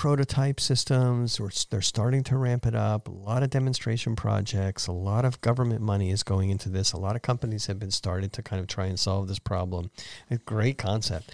prototype 0.00 0.58
systems 0.58 1.38
or 1.38 1.50
they're 1.68 1.82
starting 1.82 2.22
to 2.24 2.34
ramp 2.34 2.64
it 2.64 2.74
up. 2.74 3.06
A 3.06 3.10
lot 3.10 3.42
of 3.42 3.50
demonstration 3.50 4.16
projects 4.16 4.86
a 4.86 4.92
lot 4.92 5.26
of 5.26 5.42
government 5.42 5.82
money 5.82 6.10
is 6.10 6.22
going 6.22 6.48
into 6.48 6.70
this. 6.70 6.94
A 6.94 6.96
lot 6.96 7.16
of 7.16 7.20
companies 7.20 7.66
have 7.66 7.78
been 7.78 7.90
started 7.90 8.32
to 8.32 8.42
kind 8.42 8.60
of 8.60 8.66
try 8.66 8.86
and 8.86 8.98
solve 8.98 9.28
this 9.28 9.38
problem. 9.38 9.90
A 10.30 10.38
great 10.38 10.78
concept. 10.78 11.32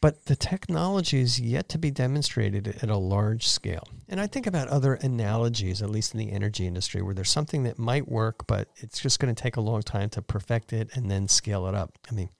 But 0.00 0.26
the 0.26 0.36
technology 0.36 1.18
is 1.18 1.40
yet 1.40 1.68
to 1.70 1.78
be 1.78 1.90
demonstrated 1.90 2.68
at 2.80 2.88
a 2.88 2.96
large 2.96 3.48
scale. 3.48 3.88
And 4.08 4.20
i 4.20 4.28
think 4.28 4.46
about 4.46 4.68
other 4.68 4.94
analogies 4.94 5.82
at 5.82 5.90
least 5.90 6.14
in 6.14 6.20
the 6.20 6.30
energy 6.30 6.68
industry 6.68 7.02
where 7.02 7.14
there's 7.14 7.28
something 7.28 7.64
that 7.64 7.76
might 7.76 8.06
work 8.06 8.46
but 8.46 8.68
it's 8.76 9.00
just 9.00 9.18
going 9.18 9.34
to 9.34 9.42
take 9.42 9.56
a 9.56 9.60
long 9.60 9.82
time 9.82 10.10
to 10.10 10.22
perfect 10.22 10.72
it 10.72 10.90
and 10.94 11.10
then 11.10 11.26
scale 11.26 11.66
it 11.66 11.74
up. 11.74 11.98
I 12.08 12.14
mean 12.14 12.30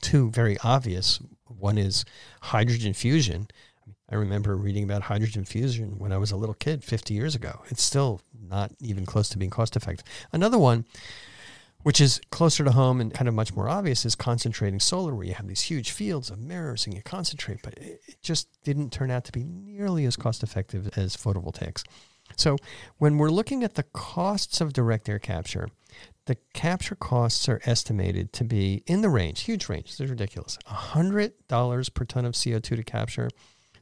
two 0.00 0.30
very 0.30 0.56
obvious. 0.62 1.18
One 1.46 1.78
is 1.78 2.04
hydrogen 2.42 2.94
fusion 2.94 3.48
I 4.10 4.16
remember 4.16 4.56
reading 4.56 4.84
about 4.84 5.02
hydrogen 5.02 5.44
fusion 5.44 5.98
when 5.98 6.12
I 6.12 6.18
was 6.18 6.32
a 6.32 6.36
little 6.36 6.54
kid 6.54 6.82
50 6.82 7.14
years 7.14 7.34
ago. 7.34 7.62
It's 7.68 7.82
still 7.82 8.20
not 8.48 8.72
even 8.80 9.06
close 9.06 9.28
to 9.30 9.38
being 9.38 9.50
cost 9.50 9.76
effective. 9.76 10.04
Another 10.32 10.58
one, 10.58 10.84
which 11.82 12.00
is 12.00 12.20
closer 12.30 12.64
to 12.64 12.72
home 12.72 13.00
and 13.00 13.14
kind 13.14 13.28
of 13.28 13.34
much 13.34 13.54
more 13.54 13.68
obvious, 13.68 14.04
is 14.04 14.14
concentrating 14.16 14.80
solar, 14.80 15.14
where 15.14 15.26
you 15.26 15.34
have 15.34 15.46
these 15.46 15.62
huge 15.62 15.92
fields 15.92 16.28
of 16.28 16.38
mirrors 16.38 16.86
and 16.86 16.94
you 16.94 17.02
concentrate, 17.02 17.60
but 17.62 17.74
it 17.74 18.16
just 18.20 18.48
didn't 18.64 18.92
turn 18.92 19.10
out 19.10 19.24
to 19.26 19.32
be 19.32 19.44
nearly 19.44 20.04
as 20.04 20.16
cost 20.16 20.42
effective 20.42 20.90
as 20.98 21.16
photovoltaics. 21.16 21.84
So 22.36 22.56
when 22.98 23.16
we're 23.18 23.30
looking 23.30 23.62
at 23.64 23.74
the 23.74 23.82
costs 23.82 24.60
of 24.60 24.72
direct 24.72 25.08
air 25.08 25.18
capture, 25.18 25.68
the 26.26 26.36
capture 26.52 26.94
costs 26.94 27.48
are 27.48 27.60
estimated 27.64 28.32
to 28.34 28.44
be 28.44 28.82
in 28.86 29.00
the 29.02 29.08
range, 29.08 29.42
huge 29.42 29.68
range, 29.68 29.86
this 29.86 30.00
is 30.00 30.10
ridiculous, 30.10 30.58
$100 30.66 31.94
per 31.94 32.04
ton 32.04 32.24
of 32.24 32.34
CO2 32.34 32.62
to 32.62 32.82
capture 32.84 33.28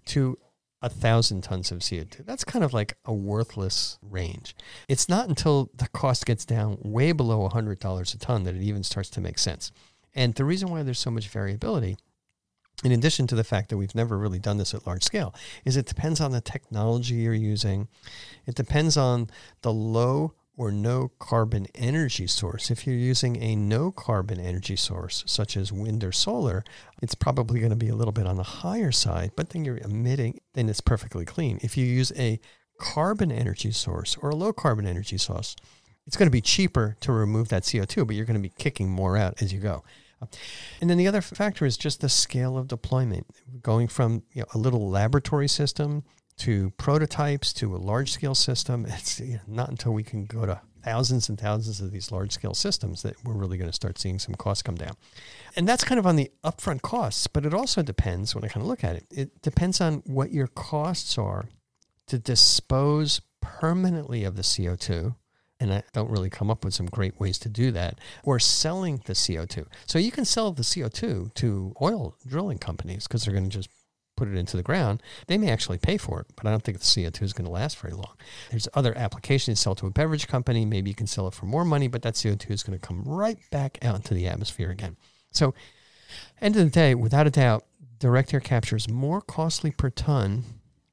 to 0.09 0.39
a 0.81 0.89
thousand 0.89 1.43
tons 1.43 1.73
of 1.73 1.79
CO2. 1.81 2.25
That's 2.25 2.45
kind 2.45 2.65
of 2.65 2.73
like 2.73 2.97
a 3.05 3.13
worthless 3.13 3.99
range. 4.03 4.55
It's 4.89 5.09
not 5.09 5.29
until 5.29 5.71
the 5.75 5.89
cost 5.89 6.25
gets 6.25 6.45
down 6.45 6.79
way 6.83 7.13
below 7.13 7.49
$100 7.49 8.15
a 8.15 8.19
ton 8.19 8.45
that 8.45 8.55
it 8.55 8.63
even 8.63 8.85
starts 8.85 9.11
to 9.11 9.21
make 9.21 9.39
sense. 9.39 9.73
And 10.15 10.35
the 10.35 10.45
reason 10.45 10.71
why 10.71 10.83
there's 10.83 10.99
so 10.99 11.11
much 11.11 11.29
variability, 11.29 11.97
in 12.85 12.93
addition 12.93 13.27
to 13.29 13.35
the 13.35 13.45
fact 13.45 13.71
that 13.71 13.77
we've 13.77 13.95
never 13.95 14.17
really 14.17 14.39
done 14.39 14.59
this 14.59 14.73
at 14.73 14.87
large 14.87 15.03
scale, 15.03 15.35
is 15.65 15.77
it 15.77 15.87
depends 15.87 16.21
on 16.21 16.31
the 16.31 16.41
technology 16.41 17.17
you're 17.17 17.35
using. 17.35 17.89
It 18.47 18.55
depends 18.55 18.97
on 18.97 19.29
the 19.63 19.73
low 19.73 20.35
or 20.59 20.73
no 20.73 21.13
carbon 21.21 21.69
energy 21.77 22.27
source. 22.27 22.69
If 22.69 22.85
you're 22.85 22.97
using 22.97 23.41
a 23.41 23.55
no 23.55 23.93
carbon 23.93 24.41
energy 24.41 24.75
source, 24.75 25.23
such 25.25 25.57
as 25.57 25.73
wind 25.73 26.03
or 26.03 26.11
solar, 26.11 26.65
it's 27.01 27.15
probably 27.15 27.61
going 27.61 27.71
to 27.71 27.77
be 27.77 27.89
a 27.89 27.95
little 27.95 28.13
bit 28.13 28.27
on 28.27 28.37
the 28.37 28.43
higher 28.43 28.91
side, 28.91 29.31
but 29.37 29.51
then 29.51 29.65
you're 29.65 29.79
emitting, 29.79 30.41
then 30.55 30.69
it's 30.69 30.81
perfectly 30.81 31.25
clean. 31.25 31.61
If 31.63 31.77
you 31.77 31.87
use 31.87 32.13
a 32.17 32.41
carbon 32.81 33.31
energy 33.31 33.71
source 33.71 34.17
or 34.21 34.31
a 34.31 34.37
low 34.37 34.53
carbon 34.53 34.85
energy 34.85 35.17
source, 35.17 35.55
it's 36.09 36.17
going 36.17 36.27
to 36.27 36.31
be 36.31 36.41
cheaper 36.41 36.97
to 37.01 37.13
remove 37.13 37.49
that 37.51 37.63
CO2, 37.63 38.05
but 38.05 38.17
you're 38.17 38.27
going 38.27 38.35
to 38.35 38.49
be 38.49 38.53
kicking 38.59 38.91
more 38.91 39.17
out 39.17 39.41
as 39.41 39.53
you 39.53 39.61
go. 39.61 39.85
And 40.81 40.91
then 40.91 40.99
the 40.99 41.07
other 41.07 41.21
factor 41.21 41.67
is 41.67 41.77
just 41.77 42.01
the 42.01 42.09
scale 42.09 42.59
of 42.59 42.67
deployment, 42.67 43.29
going 43.63 43.87
from 43.87 44.25
you 44.33 44.41
know, 44.43 44.49
a 44.55 44.59
little 44.59 44.91
laboratory 44.91 45.47
system 45.47 46.03
to 46.39 46.71
prototypes 46.77 47.53
to 47.55 47.75
a 47.75 47.79
large 47.79 48.13
scale 48.13 48.35
system. 48.35 48.87
It's 48.89 49.21
not 49.47 49.71
until 49.71 49.93
we 49.93 50.03
can 50.03 50.25
go 50.25 50.47
to 50.47 50.61
thousands 50.85 51.29
and 51.29 51.39
thousands 51.39 51.81
of 51.81 51.91
these 51.91 52.11
large 52.13 52.33
scale 52.33 52.55
systems 52.55 53.03
that 53.03 53.15
we're 53.25 53.35
really 53.35 53.59
going 53.59 53.69
to 53.69 53.75
start 53.75 53.99
seeing 53.99 54.19
some 54.19 54.35
costs 54.35 54.63
come 54.63 54.77
down. 54.77 54.97
And 55.57 55.69
that's 55.69 55.85
kind 55.85 55.99
of 55.99 56.07
on 56.07 56.17
the 56.17 56.31
upfront 56.45 56.83
costs, 56.83 57.27
but 57.27 57.45
it 57.45 57.53
also 57.53 57.83
depends 57.83 58.35
when 58.35 58.45
I 58.45 58.49
kind 58.49 58.63
of 58.63 58.69
look 58.69 58.85
at 58.85 58.97
it, 58.97 59.07
it 59.11 59.43
depends 59.43 59.81
on 59.81 60.03
what 60.07 60.33
your 60.33 60.47
costs 60.47 61.19
are 61.19 61.47
to 62.07 62.19
dispose 62.19 63.21
permanently 63.41 64.25
of 64.25 64.37
the 64.37 64.43
CO2. 64.43 65.15
And 65.61 65.75
I 65.75 65.83
don't 65.93 66.11
really 66.11 66.31
come 66.31 66.51
up 66.51 66.65
with 66.65 66.73
some 66.73 66.87
great 66.87 67.19
ways 67.19 67.37
to 67.41 67.49
do 67.49 67.73
that, 67.73 67.99
or 68.23 68.39
selling 68.39 69.03
the 69.07 69.13
CO2. 69.13 69.67
So 69.87 69.99
you 69.99 70.13
can 70.13 70.25
sell 70.25 70.53
the 70.53 70.63
CO2 70.63 71.35
to 71.35 71.75
oil 71.83 72.15
drilling 72.25 72.59
companies 72.59 73.09
because 73.09 73.25
they're 73.25 73.35
going 73.35 73.51
to 73.51 73.57
just 73.57 73.69
put 74.19 74.29
it 74.29 74.37
into 74.37 74.57
the 74.57 74.63
ground, 74.63 75.03
they 75.29 75.39
may 75.39 75.51
actually 75.51 75.79
pay 75.79 75.97
for 75.97 76.21
it, 76.21 76.27
but 76.37 76.47
I 76.47 76.51
don't 76.51 76.63
think 76.63 76.79
the 76.79 76.85
CO2 76.85 77.23
is 77.23 77.33
going 77.33 77.45
to 77.45 77.51
last 77.51 77.79
very 77.79 77.95
long. 77.95 78.17
There's 78.51 78.69
other 78.75 78.97
applications 78.97 79.61
sell 79.61 79.75
to 79.77 79.87
a 79.87 79.91
beverage 79.91 80.27
company. 80.27 80.65
Maybe 80.65 80.91
you 80.91 80.97
can 80.97 81.07
sell 81.07 81.29
it 81.29 81.35
for 81.35 81.47
more 81.47 81.65
money, 81.65 81.89
but 81.89 82.03
that 82.03 82.15
CO2 82.15 82.51
is 82.51 82.63
going 82.63 82.79
to 82.79 82.87
come 82.87 83.05
right 83.05 83.39
back 83.51 83.79
out 83.83 83.97
into 83.97 84.15
the 84.15 84.27
atmosphere 84.27 84.71
again. 84.71 84.97
So, 85.31 85.55
end 86.41 86.57
of 86.57 86.65
the 86.65 86.71
day, 86.71 86.95
without 86.95 87.27
a 87.27 87.31
doubt, 87.31 87.65
direct 87.99 88.35
air 88.35 88.41
capture 88.41 88.77
is 88.77 88.89
more 88.89 89.21
costly 89.21 89.71
per 89.71 89.91
ton 89.91 90.45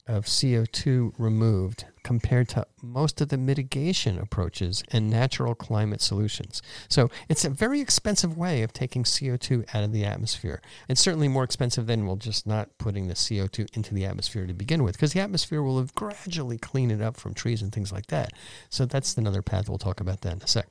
of 0.07 0.25
CO2 0.25 1.13
removed 1.17 1.85
compared 2.05 2.47
to 2.47 2.67
most 2.83 3.19
of 3.19 3.29
the 3.29 3.37
mitigation 3.37 4.19
approaches 4.19 4.83
and 4.91 5.09
natural 5.09 5.55
climate 5.55 5.99
solutions. 5.99 6.61
So 6.87 7.09
it's 7.27 7.43
a 7.43 7.49
very 7.49 7.81
expensive 7.81 8.37
way 8.37 8.61
of 8.61 8.71
taking 8.71 9.03
CO2 9.03 9.75
out 9.75 9.83
of 9.83 9.91
the 9.91 10.05
atmosphere. 10.05 10.61
It's 10.87 11.01
certainly 11.01 11.27
more 11.27 11.43
expensive 11.43 11.87
than 11.87 12.05
well 12.05 12.15
just 12.15 12.45
not 12.45 12.69
putting 12.77 13.07
the 13.07 13.15
CO2 13.15 13.75
into 13.75 13.95
the 13.95 14.05
atmosphere 14.05 14.45
to 14.45 14.53
begin 14.53 14.83
with, 14.83 14.93
because 14.93 15.13
the 15.13 15.19
atmosphere 15.19 15.63
will 15.63 15.79
have 15.79 15.95
gradually 15.95 16.59
cleaned 16.59 16.91
it 16.91 17.01
up 17.01 17.17
from 17.17 17.33
trees 17.33 17.63
and 17.63 17.73
things 17.73 17.91
like 17.91 18.05
that. 18.07 18.33
So 18.69 18.85
that's 18.85 19.17
another 19.17 19.41
path. 19.41 19.67
We'll 19.67 19.79
talk 19.79 19.99
about 19.99 20.21
that 20.21 20.33
in 20.33 20.41
a 20.43 20.47
sec. 20.47 20.67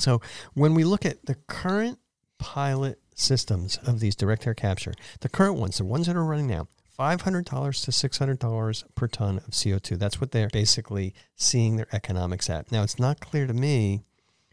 So 0.00 0.20
when 0.54 0.74
we 0.74 0.82
look 0.82 1.06
at 1.06 1.26
the 1.26 1.36
current 1.46 2.00
pilot 2.40 2.98
systems 3.14 3.78
of 3.86 4.00
these 4.00 4.16
direct 4.16 4.44
air 4.44 4.54
capture, 4.54 4.94
the 5.20 5.28
current 5.28 5.54
ones, 5.54 5.78
the 5.78 5.84
ones 5.84 6.08
that 6.08 6.16
are 6.16 6.24
running 6.24 6.48
now, 6.48 6.66
$500 6.98 7.44
to 7.84 7.90
$600 7.90 8.84
per 8.94 9.08
ton 9.08 9.38
of 9.38 9.50
CO2. 9.50 9.98
That's 9.98 10.20
what 10.20 10.30
they're 10.30 10.48
basically 10.48 11.14
seeing 11.36 11.76
their 11.76 11.88
economics 11.92 12.48
at. 12.50 12.70
Now, 12.72 12.82
it's 12.82 12.98
not 12.98 13.20
clear 13.20 13.46
to 13.46 13.54
me 13.54 14.04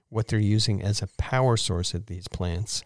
what 0.09 0.27
they're 0.27 0.39
using 0.39 0.81
as 0.81 1.01
a 1.01 1.07
power 1.17 1.57
source 1.57 1.95
at 1.95 2.07
these 2.07 2.27
plants, 2.27 2.83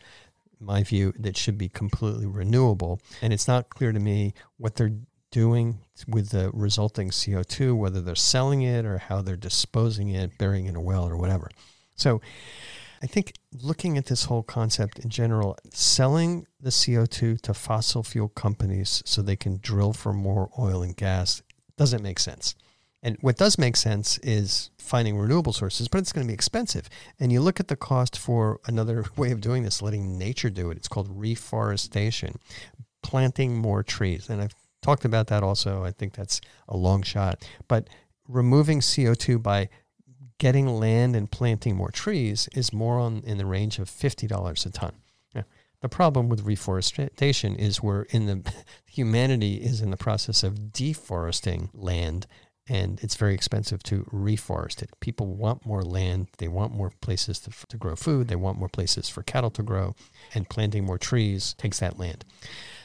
my 0.59 0.83
view, 0.83 1.13
that 1.19 1.37
should 1.37 1.57
be 1.57 1.69
completely 1.69 2.25
renewable. 2.25 3.01
And 3.21 3.33
it's 3.33 3.47
not 3.47 3.69
clear 3.69 3.91
to 3.91 3.99
me 3.99 4.33
what 4.57 4.75
they're 4.75 4.95
doing 5.31 5.79
with 6.07 6.29
the 6.29 6.51
resulting 6.53 7.09
CO2, 7.09 7.75
whether 7.75 8.01
they're 8.01 8.15
selling 8.15 8.61
it 8.61 8.85
or 8.85 8.97
how 8.97 9.21
they're 9.21 9.35
disposing 9.35 10.09
it, 10.09 10.37
burying 10.37 10.65
it 10.65 10.69
in 10.69 10.75
a 10.75 10.81
well 10.81 11.07
or 11.07 11.17
whatever. 11.17 11.49
So 11.95 12.21
I 13.01 13.07
think 13.07 13.33
looking 13.61 13.97
at 13.97 14.05
this 14.05 14.25
whole 14.25 14.43
concept 14.43 14.99
in 14.99 15.09
general, 15.09 15.57
selling 15.71 16.47
the 16.59 16.69
CO2 16.69 17.41
to 17.41 17.53
fossil 17.53 18.03
fuel 18.03 18.29
companies 18.29 19.03
so 19.05 19.21
they 19.21 19.35
can 19.35 19.59
drill 19.61 19.93
for 19.93 20.13
more 20.13 20.49
oil 20.57 20.81
and 20.81 20.95
gas 20.95 21.41
doesn't 21.77 22.03
make 22.03 22.19
sense. 22.19 22.55
And 23.03 23.17
what 23.21 23.37
does 23.37 23.57
make 23.57 23.77
sense 23.77 24.17
is 24.19 24.71
finding 24.79 25.17
renewable 25.17 25.53
sources, 25.53 25.87
but 25.87 25.99
it's 25.99 26.11
going 26.11 26.25
to 26.25 26.27
be 26.27 26.33
expensive. 26.33 26.89
And 27.19 27.31
you 27.31 27.41
look 27.41 27.59
at 27.59 27.67
the 27.67 27.75
cost 27.75 28.17
for 28.17 28.59
another 28.65 29.05
way 29.17 29.31
of 29.31 29.41
doing 29.41 29.63
this, 29.63 29.81
letting 29.81 30.17
nature 30.17 30.49
do 30.49 30.71
it. 30.71 30.77
It's 30.77 30.87
called 30.87 31.07
reforestation, 31.09 32.39
planting 33.03 33.57
more 33.57 33.83
trees. 33.83 34.29
And 34.29 34.41
I've 34.41 34.55
talked 34.81 35.05
about 35.05 35.27
that 35.27 35.43
also. 35.43 35.83
I 35.83 35.91
think 35.91 36.13
that's 36.13 36.41
a 36.67 36.75
long 36.75 37.03
shot. 37.03 37.47
But 37.67 37.87
removing 38.27 38.79
CO2 38.79 39.41
by 39.41 39.69
getting 40.37 40.67
land 40.67 41.15
and 41.15 41.31
planting 41.31 41.75
more 41.75 41.91
trees 41.91 42.47
is 42.53 42.71
more 42.71 42.99
on 42.99 43.21
in 43.25 43.37
the 43.37 43.45
range 43.45 43.79
of 43.79 43.89
$50 43.89 44.65
a 44.65 44.69
ton. 44.69 44.93
The 45.81 45.89
problem 45.89 46.27
with 46.27 46.41
reforestation 46.41 47.55
is 47.55 47.83
we're 47.83 48.03
in 48.03 48.25
the 48.25 48.53
humanity 48.87 49.55
is 49.55 49.81
in 49.81 49.91
the 49.91 49.97
process 49.97 50.43
of 50.43 50.73
deforesting 50.73 51.69
land 51.73 52.25
and 52.69 52.99
it's 53.01 53.15
very 53.15 53.33
expensive 53.33 53.81
to 53.83 54.03
reforest 54.11 54.81
it. 54.81 54.89
People 54.99 55.27
want 55.27 55.65
more 55.65 55.83
land, 55.83 56.27
they 56.37 56.49
want 56.49 56.73
more 56.73 56.91
places 56.99 57.39
to, 57.39 57.51
to 57.69 57.77
grow 57.77 57.95
food, 57.95 58.27
they 58.27 58.35
want 58.35 58.59
more 58.59 58.67
places 58.67 59.07
for 59.07 59.23
cattle 59.23 59.51
to 59.51 59.63
grow, 59.63 59.95
and 60.33 60.49
planting 60.49 60.83
more 60.83 60.97
trees 60.97 61.55
takes 61.57 61.79
that 61.79 61.97
land. 61.97 62.25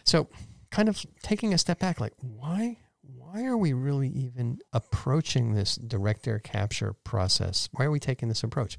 So, 0.04 0.28
kind 0.70 0.88
of 0.88 1.04
taking 1.22 1.52
a 1.52 1.58
step 1.58 1.80
back, 1.80 2.00
like 2.00 2.12
why 2.20 2.76
why 3.32 3.46
are 3.46 3.56
we 3.56 3.72
really 3.72 4.08
even 4.08 4.58
approaching 4.74 5.54
this 5.54 5.76
direct 5.76 6.28
air 6.28 6.38
capture 6.38 6.94
process? 7.02 7.66
Why 7.72 7.86
are 7.86 7.90
we 7.90 7.98
taking 7.98 8.28
this 8.28 8.42
approach? 8.42 8.76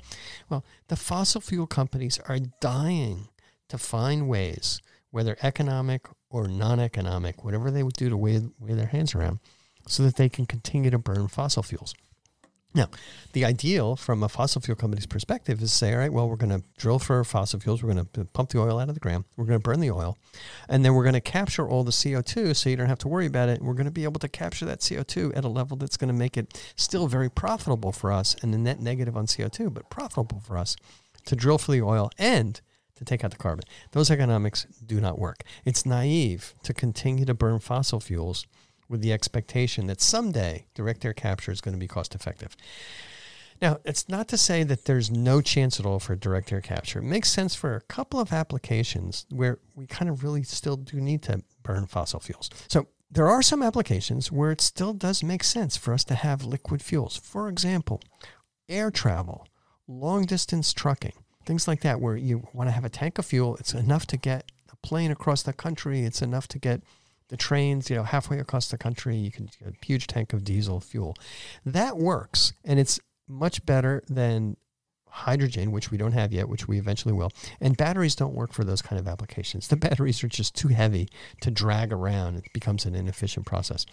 Well, 0.47 0.63
the 0.89 0.95
fossil 0.95 1.41
fuel 1.41 1.65
companies 1.65 2.19
are 2.27 2.37
dying 2.59 3.29
to 3.69 3.79
find 3.79 4.29
ways, 4.29 4.79
whether 5.09 5.37
economic 5.41 6.07
or 6.29 6.47
non 6.47 6.79
economic, 6.79 7.43
whatever 7.43 7.71
they 7.71 7.81
would 7.81 7.95
do 7.95 8.09
to 8.09 8.17
wave, 8.17 8.51
wave 8.59 8.77
their 8.77 8.85
hands 8.85 9.15
around, 9.15 9.39
so 9.87 10.03
that 10.03 10.17
they 10.17 10.29
can 10.29 10.45
continue 10.45 10.91
to 10.91 10.99
burn 10.99 11.27
fossil 11.27 11.63
fuels. 11.63 11.95
Now, 12.75 12.89
the 13.33 13.45
ideal 13.45 13.95
from 13.95 14.23
a 14.23 14.29
fossil 14.29 14.59
fuel 14.59 14.75
company's 14.75 15.05
perspective 15.05 15.61
is 15.61 15.71
say, 15.71 15.93
all 15.93 15.99
right, 15.99 16.11
well, 16.11 16.27
we're 16.27 16.37
going 16.37 16.59
to 16.59 16.65
drill 16.77 16.97
for 16.97 17.23
fossil 17.23 17.59
fuels. 17.59 17.83
We're 17.83 17.93
going 17.93 18.07
to 18.13 18.25
pump 18.25 18.49
the 18.49 18.59
oil 18.59 18.79
out 18.79 18.89
of 18.89 18.95
the 18.95 18.99
ground. 18.99 19.25
We're 19.37 19.45
going 19.45 19.59
to 19.59 19.63
burn 19.63 19.79
the 19.79 19.91
oil. 19.91 20.17
And 20.67 20.83
then 20.83 20.95
we're 20.95 21.03
going 21.03 21.13
to 21.13 21.21
capture 21.21 21.67
all 21.67 21.83
the 21.83 21.91
CO2 21.91 22.55
so 22.55 22.69
you 22.69 22.75
don't 22.75 22.87
have 22.87 22.97
to 22.99 23.07
worry 23.07 23.27
about 23.27 23.49
it. 23.49 23.61
We're 23.61 23.73
going 23.73 23.85
to 23.85 23.91
be 23.91 24.05
able 24.05 24.19
to 24.21 24.27
capture 24.27 24.65
that 24.65 24.79
CO2 24.79 25.37
at 25.37 25.45
a 25.45 25.49
level 25.49 25.77
that's 25.77 25.97
going 25.97 26.07
to 26.07 26.13
make 26.13 26.35
it 26.35 26.59
still 26.75 27.07
very 27.07 27.29
profitable 27.29 27.91
for 27.91 28.11
us 28.11 28.35
and 28.41 28.53
a 28.55 28.57
net 28.57 28.79
negative 28.79 29.15
on 29.15 29.27
CO2, 29.27 29.71
but 29.71 29.91
profitable 29.91 30.39
for 30.39 30.57
us 30.57 30.75
to 31.25 31.35
drill 31.35 31.59
for 31.59 31.71
the 31.71 31.81
oil 31.81 32.09
and 32.17 32.59
to 32.95 33.05
take 33.05 33.23
out 33.23 33.31
the 33.31 33.37
carbon. 33.37 33.65
Those 33.91 34.09
economics 34.09 34.65
do 34.85 34.99
not 34.99 35.19
work. 35.19 35.43
It's 35.63 35.85
naive 35.85 36.55
to 36.63 36.73
continue 36.73 37.25
to 37.25 37.33
burn 37.33 37.59
fossil 37.59 37.99
fuels 37.99 38.45
with 38.89 39.01
the 39.01 39.13
expectation 39.13 39.87
that 39.87 40.01
someday 40.01 40.65
direct 40.73 41.03
air 41.05 41.13
capture 41.13 41.51
is 41.51 41.61
going 41.61 41.73
to 41.73 41.79
be 41.79 41.87
cost 41.87 42.15
effective. 42.15 42.55
Now, 43.61 43.79
it's 43.85 44.09
not 44.09 44.27
to 44.29 44.37
say 44.37 44.63
that 44.63 44.85
there's 44.85 45.09
no 45.09 45.39
chance 45.39 45.79
at 45.79 45.85
all 45.85 45.99
for 45.99 46.15
direct 46.15 46.51
air 46.51 46.59
capture. 46.59 46.99
It 46.99 47.03
makes 47.03 47.31
sense 47.31 47.55
for 47.55 47.75
a 47.75 47.81
couple 47.81 48.19
of 48.19 48.33
applications 48.33 49.25
where 49.29 49.59
we 49.75 49.87
kind 49.87 50.09
of 50.09 50.23
really 50.23 50.43
still 50.43 50.75
do 50.75 50.99
need 50.99 51.21
to 51.23 51.43
burn 51.61 51.85
fossil 51.85 52.19
fuels. 52.19 52.49
So, 52.67 52.87
there 53.09 53.29
are 53.29 53.43
some 53.43 53.61
applications 53.61 54.31
where 54.31 54.51
it 54.51 54.59
still 54.59 54.91
does 54.91 55.21
make 55.23 55.43
sense 55.43 55.77
for 55.77 55.93
us 55.93 56.03
to 56.05 56.15
have 56.15 56.43
liquid 56.43 56.81
fuels. 56.81 57.15
For 57.15 57.47
example, 57.47 58.01
air 58.67 58.89
travel, 58.89 59.47
long 59.87 60.25
distance 60.25 60.73
trucking, 60.73 61.13
things 61.45 61.67
like 61.67 61.81
that, 61.81 62.01
where 62.01 62.17
you 62.17 62.47
want 62.53 62.69
to 62.69 62.71
have 62.71 62.85
a 62.85 62.89
tank 62.89 63.19
of 63.19 63.25
fuel. 63.27 63.55
It's 63.57 63.73
enough 63.73 64.07
to 64.07 64.17
get 64.17 64.51
a 64.71 64.75
plane 64.77 65.11
across 65.11 65.43
the 65.43 65.53
country, 65.53 66.01
it's 66.01 66.23
enough 66.23 66.47
to 66.49 66.59
get 66.59 66.81
the 67.33 67.37
trains, 67.37 67.89
you 67.89 67.95
know, 67.95 68.03
halfway 68.03 68.37
across 68.37 68.67
the 68.67 68.77
country, 68.77 69.17
you 69.17 69.31
can 69.31 69.49
get 69.59 69.67
a 69.69 69.85
huge 69.85 70.05
tank 70.05 70.33
of 70.33 70.43
diesel 70.43 70.79
fuel. 70.79 71.15
That 71.65 71.97
works, 71.97 72.53
and 72.63 72.79
it's 72.79 72.99
much 73.27 73.65
better 73.65 74.03
than 74.07 74.55
hydrogen, 75.07 75.71
which 75.71 75.89
we 75.89 75.97
don't 75.97 76.11
have 76.11 76.31
yet, 76.31 76.47
which 76.47 76.67
we 76.67 76.77
eventually 76.77 77.11
will. 77.11 77.31
And 77.59 77.75
batteries 77.75 78.13
don't 78.13 78.35
work 78.35 78.53
for 78.53 78.63
those 78.63 78.83
kind 78.83 78.99
of 78.99 79.07
applications. 79.07 79.67
The 79.73 79.77
batteries 79.77 80.23
are 80.23 80.27
just 80.27 80.53
too 80.53 80.67
heavy 80.67 81.09
to 81.41 81.49
drag 81.49 81.91
around. 81.91 82.35
It 82.35 82.53
becomes 82.53 82.85
an 82.85 82.93
inefficient 82.93 83.47
process. 83.47 83.87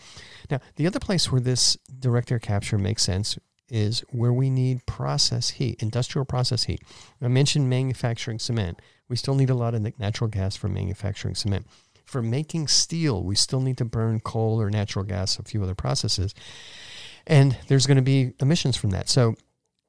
Now, 0.50 0.61
the 0.76 0.87
other 0.87 1.00
place 1.00 1.33
where 1.33 1.40
this 1.40 1.79
direct 1.98 2.31
air 2.31 2.38
capture 2.38 2.76
makes 2.76 3.03
sense 3.03 3.38
is 3.70 4.00
where 4.11 4.35
we 4.35 4.50
need 4.50 4.85
process 4.85 5.48
heat, 5.48 5.83
industrial 5.83 6.26
process 6.26 6.64
heat. 6.64 6.83
I 7.22 7.29
mentioned 7.29 7.70
manufacturing 7.70 8.38
cement. 8.38 8.83
We 9.09 9.16
still 9.16 9.35
need 9.35 9.48
a 9.48 9.55
lot 9.55 9.74
of 9.74 9.98
natural 9.98 10.29
gas 10.29 10.57
for 10.57 10.68
manufacturing 10.68 11.35
cement 11.35 11.66
for 12.11 12.20
making 12.23 12.66
steel, 12.66 13.23
we 13.23 13.37
still 13.37 13.61
need 13.61 13.79
to 13.79 13.85
burn 13.85 14.18
coal 14.20 14.61
or 14.61 14.68
natural 14.68 15.05
gas, 15.05 15.38
a 15.38 15.44
few 15.44 15.62
other 15.62 15.77
processes. 15.77 16.35
And 17.27 17.57
there's 17.68 17.87
going 17.87 17.96
to 17.96 18.03
be 18.03 18.33
emissions 18.40 18.77
from 18.77 18.90
that. 18.90 19.09
So, 19.09 19.37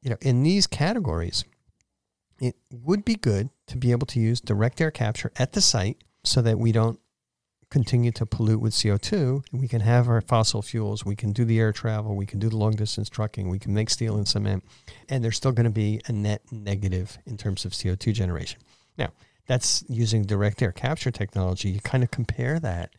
you 0.03 0.11
know, 0.11 0.17
in 0.21 0.43
these 0.43 0.67
categories, 0.67 1.43
it 2.39 2.55
would 2.71 3.03
be 3.03 3.15
good 3.15 3.49
to 3.67 3.77
be 3.77 3.91
able 3.91 4.05
to 4.07 4.19
use 4.19 4.39
direct 4.39 4.79
air 4.79 4.91
capture 4.91 5.31
at 5.37 5.53
the 5.53 5.61
site 5.61 6.03
so 6.23 6.41
that 6.41 6.59
we 6.59 6.71
don't 6.71 6.99
continue 7.71 8.11
to 8.11 8.25
pollute 8.25 8.61
with 8.61 8.73
CO2. 8.73 9.43
We 9.51 9.67
can 9.67 9.81
have 9.81 10.07
our 10.07 10.21
fossil 10.21 10.61
fuels, 10.61 11.03
we 11.03 11.15
can 11.15 11.31
do 11.31 11.45
the 11.45 11.59
air 11.59 11.71
travel, 11.71 12.15
we 12.15 12.25
can 12.25 12.37
do 12.37 12.49
the 12.49 12.57
long 12.57 12.75
distance 12.75 13.09
trucking, 13.09 13.49
we 13.49 13.59
can 13.59 13.73
make 13.73 13.89
steel 13.89 14.17
and 14.17 14.27
cement, 14.27 14.63
and 15.09 15.23
there's 15.23 15.37
still 15.37 15.53
going 15.53 15.65
to 15.65 15.71
be 15.71 16.01
a 16.05 16.11
net 16.11 16.43
negative 16.51 17.17
in 17.25 17.37
terms 17.37 17.65
of 17.65 17.71
CO2 17.71 18.13
generation. 18.13 18.59
Now, 18.97 19.11
that's 19.51 19.83
using 19.89 20.23
direct 20.23 20.61
air 20.61 20.71
capture 20.71 21.11
technology. 21.11 21.71
You 21.71 21.81
kind 21.81 22.05
of 22.05 22.09
compare 22.09 22.57
that 22.61 22.93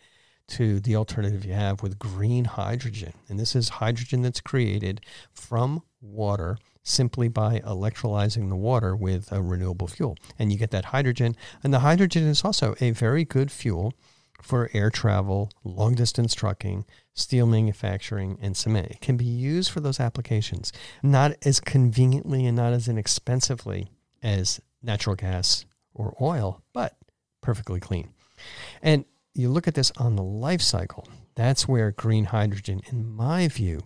to 0.49 0.81
the 0.81 0.97
alternative 0.97 1.47
you 1.47 1.55
have 1.55 1.83
with 1.83 1.99
green 1.99 2.45
hydrogen. 2.45 3.15
And 3.31 3.41
this 3.41 3.57
is 3.57 3.71
hydrogen 3.71 4.21
that's 4.21 4.43
created 4.43 5.01
from 5.33 5.83
water 6.03 6.59
simply 6.83 7.29
by 7.29 7.61
electrolyzing 7.61 8.51
the 8.51 8.57
water 8.57 8.95
with 8.95 9.33
a 9.33 9.41
renewable 9.41 9.87
fuel. 9.87 10.19
And 10.39 10.53
you 10.53 10.59
get 10.59 10.73
that 10.73 10.85
hydrogen. 10.85 11.37
And 11.65 11.73
the 11.73 11.79
hydrogen 11.79 12.25
is 12.25 12.45
also 12.45 12.75
a 12.83 12.91
very 12.91 13.25
good 13.25 13.51
fuel 13.51 13.95
for 14.43 14.69
air 14.75 14.91
travel, 14.91 15.51
long 15.65 15.95
distance 15.95 16.35
trucking, 16.35 16.85
steel 17.15 17.47
manufacturing, 17.47 18.37
and 18.43 18.55
cement. 18.59 18.91
It 18.91 19.01
can 19.01 19.17
be 19.17 19.25
used 19.25 19.71
for 19.71 19.81
those 19.81 20.01
applications, 20.01 20.71
not 21.03 21.33
as 21.47 21.61
conveniently 21.61 22.45
and 22.45 22.59
not 22.59 22.75
as 22.75 22.89
inexpensively 22.89 23.89
as 24.23 24.61
natural 24.83 25.17
gas 25.17 25.65
or 25.95 26.17
oil, 26.21 26.63
but 26.73 26.97
perfectly 27.41 27.81
clean. 27.81 28.11
And 28.83 29.05
you 29.35 29.49
look 29.49 29.69
at 29.69 29.75
this 29.75 29.93
on 29.97 30.17
the 30.17 30.23
life 30.23 30.63
cycle, 30.63 31.07
that's 31.35 31.67
where 31.67 31.91
green 31.91 32.27
hydrogen, 32.27 32.83
in 32.91 33.09
my 33.09 33.49
view, 33.49 33.81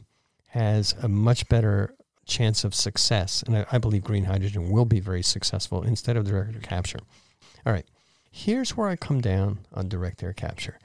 has 0.48 0.94
a 1.02 1.08
much 1.08 1.48
better 1.48 1.94
chance 2.26 2.64
of 2.64 2.74
success. 2.74 3.42
And 3.42 3.58
I, 3.58 3.66
I 3.72 3.78
believe 3.78 4.02
green 4.02 4.24
hydrogen 4.24 4.70
will 4.70 4.84
be 4.84 5.00
very 5.00 5.22
successful 5.22 5.82
instead 5.82 6.16
of 6.16 6.24
direct 6.24 6.54
air 6.54 6.60
capture. 6.60 6.98
All 7.64 7.72
right, 7.72 7.86
here's 8.30 8.76
where 8.76 8.88
I 8.88 8.96
come 8.96 9.20
down 9.20 9.60
on 9.72 9.88
direct 9.88 10.22
air 10.22 10.32
capture. 10.32 10.78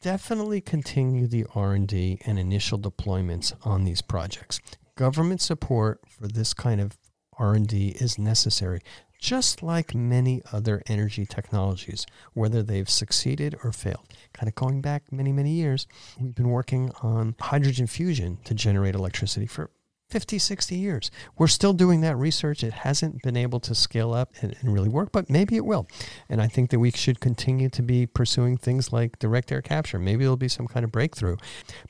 Definitely 0.00 0.60
continue 0.60 1.26
the 1.26 1.46
R&D 1.54 2.20
and 2.24 2.38
initial 2.38 2.78
deployments 2.78 3.52
on 3.66 3.84
these 3.84 4.00
projects. 4.00 4.60
Government 4.96 5.40
support 5.40 6.00
for 6.08 6.28
this 6.28 6.54
kind 6.54 6.80
of 6.80 6.96
R&D 7.38 7.96
is 8.00 8.18
necessary 8.18 8.80
just 9.18 9.62
like 9.62 9.94
many 9.94 10.40
other 10.52 10.82
energy 10.86 11.26
technologies, 11.26 12.06
whether 12.32 12.62
they've 12.62 12.88
succeeded 12.88 13.56
or 13.64 13.72
failed. 13.72 14.06
Kind 14.32 14.48
of 14.48 14.54
going 14.54 14.80
back 14.80 15.12
many, 15.12 15.32
many 15.32 15.50
years, 15.50 15.86
we've 16.20 16.34
been 16.34 16.50
working 16.50 16.92
on 17.02 17.34
hydrogen 17.40 17.86
fusion 17.86 18.38
to 18.44 18.54
generate 18.54 18.94
electricity 18.94 19.46
for 19.46 19.70
50, 20.10 20.38
60 20.38 20.74
years. 20.74 21.10
We're 21.36 21.48
still 21.48 21.74
doing 21.74 22.00
that 22.00 22.16
research. 22.16 22.64
It 22.64 22.72
hasn't 22.72 23.22
been 23.22 23.36
able 23.36 23.60
to 23.60 23.74
scale 23.74 24.14
up 24.14 24.32
and, 24.40 24.56
and, 24.60 24.72
really 24.72 24.88
work, 24.88 25.12
but 25.12 25.28
maybe 25.28 25.56
it 25.56 25.66
will. 25.66 25.86
And 26.30 26.40
I 26.40 26.46
think 26.46 26.70
that 26.70 26.78
we 26.78 26.90
should 26.90 27.20
continue 27.20 27.68
to 27.68 27.82
be 27.82 28.06
pursuing 28.06 28.56
things 28.56 28.90
like 28.90 29.18
direct 29.18 29.52
air 29.52 29.60
capture. 29.60 29.98
Maybe 29.98 30.24
there'll 30.24 30.38
be 30.38 30.48
some 30.48 30.66
kind 30.66 30.84
of 30.84 30.92
breakthrough. 30.92 31.36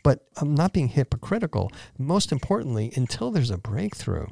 But 0.02 0.26
I'm 0.38 0.54
not 0.54 0.72
being 0.72 0.88
hypocritical. 0.88 1.70
Most 1.96 2.32
importantly, 2.32 2.92
until 2.96 3.30
there's 3.30 3.50
a 3.50 3.58
breakthrough, 3.58 4.26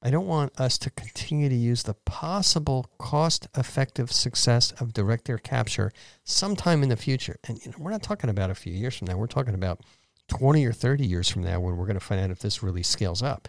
I 0.00 0.10
don't 0.10 0.26
want 0.26 0.58
us 0.60 0.78
to 0.78 0.90
continue 0.90 1.48
to 1.48 1.54
use 1.54 1.82
the 1.82 1.94
possible 1.94 2.86
cost 2.98 3.48
effective 3.56 4.12
success 4.12 4.72
of 4.80 4.92
direct 4.92 5.28
air 5.28 5.38
capture 5.38 5.92
sometime 6.24 6.82
in 6.82 6.88
the 6.88 6.96
future. 6.96 7.36
And 7.48 7.58
you 7.64 7.72
know, 7.72 7.78
we're 7.80 7.90
not 7.90 8.02
talking 8.02 8.30
about 8.30 8.50
a 8.50 8.54
few 8.54 8.72
years 8.72 8.96
from 8.96 9.08
now, 9.08 9.16
we're 9.16 9.26
talking 9.26 9.54
about 9.54 9.80
20 10.28 10.64
or 10.64 10.72
30 10.72 11.04
years 11.04 11.28
from 11.28 11.42
now 11.42 11.58
when 11.58 11.76
we're 11.76 11.86
going 11.86 11.98
to 11.98 12.04
find 12.04 12.20
out 12.20 12.30
if 12.30 12.38
this 12.38 12.62
really 12.62 12.82
scales 12.82 13.22
up. 13.22 13.48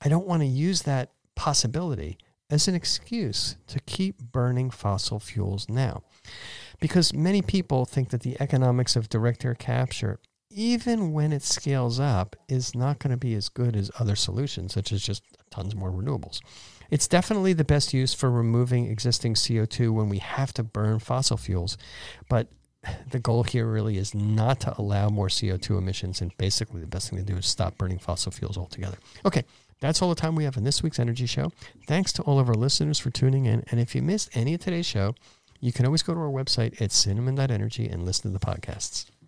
I 0.00 0.08
don't 0.08 0.26
want 0.26 0.40
to 0.42 0.46
use 0.46 0.82
that 0.82 1.10
possibility 1.34 2.16
as 2.48 2.68
an 2.68 2.74
excuse 2.74 3.56
to 3.66 3.80
keep 3.80 4.18
burning 4.18 4.70
fossil 4.70 5.18
fuels 5.18 5.68
now. 5.68 6.02
Because 6.80 7.12
many 7.12 7.42
people 7.42 7.84
think 7.84 8.10
that 8.10 8.22
the 8.22 8.36
economics 8.40 8.94
of 8.94 9.08
direct 9.08 9.44
air 9.44 9.54
capture, 9.54 10.20
even 10.50 11.12
when 11.12 11.32
it 11.32 11.42
scales 11.42 11.98
up, 11.98 12.36
is 12.48 12.74
not 12.74 12.98
going 12.98 13.10
to 13.10 13.16
be 13.16 13.34
as 13.34 13.48
good 13.48 13.74
as 13.74 13.90
other 13.98 14.16
solutions, 14.16 14.74
such 14.74 14.92
as 14.92 15.02
just 15.02 15.22
tons 15.52 15.74
more 15.74 15.92
renewables. 15.92 16.40
It's 16.90 17.08
definitely 17.08 17.52
the 17.52 17.64
best 17.64 17.94
use 17.94 18.12
for 18.12 18.30
removing 18.30 18.86
existing 18.90 19.34
CO2 19.34 19.92
when 19.92 20.08
we 20.08 20.18
have 20.18 20.52
to 20.54 20.62
burn 20.62 20.98
fossil 20.98 21.36
fuels, 21.36 21.78
but 22.28 22.48
the 23.10 23.18
goal 23.18 23.44
here 23.44 23.66
really 23.66 23.96
is 23.96 24.14
not 24.14 24.60
to 24.60 24.74
allow 24.78 25.08
more 25.08 25.28
CO2 25.28 25.78
emissions. 25.78 26.20
And 26.20 26.36
basically, 26.36 26.80
the 26.80 26.86
best 26.86 27.10
thing 27.10 27.18
to 27.18 27.24
do 27.24 27.36
is 27.36 27.46
stop 27.46 27.78
burning 27.78 27.98
fossil 27.98 28.32
fuels 28.32 28.58
altogether. 28.58 28.98
Okay, 29.24 29.44
that's 29.80 30.02
all 30.02 30.08
the 30.08 30.14
time 30.14 30.34
we 30.34 30.44
have 30.44 30.56
in 30.56 30.64
this 30.64 30.82
week's 30.82 30.98
Energy 30.98 31.26
Show. 31.26 31.52
Thanks 31.86 32.12
to 32.14 32.22
all 32.22 32.38
of 32.38 32.48
our 32.48 32.54
listeners 32.54 32.98
for 32.98 33.10
tuning 33.10 33.46
in. 33.46 33.64
And 33.70 33.80
if 33.80 33.94
you 33.94 34.02
missed 34.02 34.30
any 34.34 34.54
of 34.54 34.60
today's 34.60 34.86
show, 34.86 35.14
you 35.60 35.72
can 35.72 35.86
always 35.86 36.02
go 36.02 36.12
to 36.12 36.20
our 36.20 36.26
website 36.26 36.80
at 36.80 36.92
cinnamon.energy 36.92 37.88
and 37.88 38.04
listen 38.04 38.32
to 38.32 38.38
the 38.38 38.44
podcasts. 38.44 39.06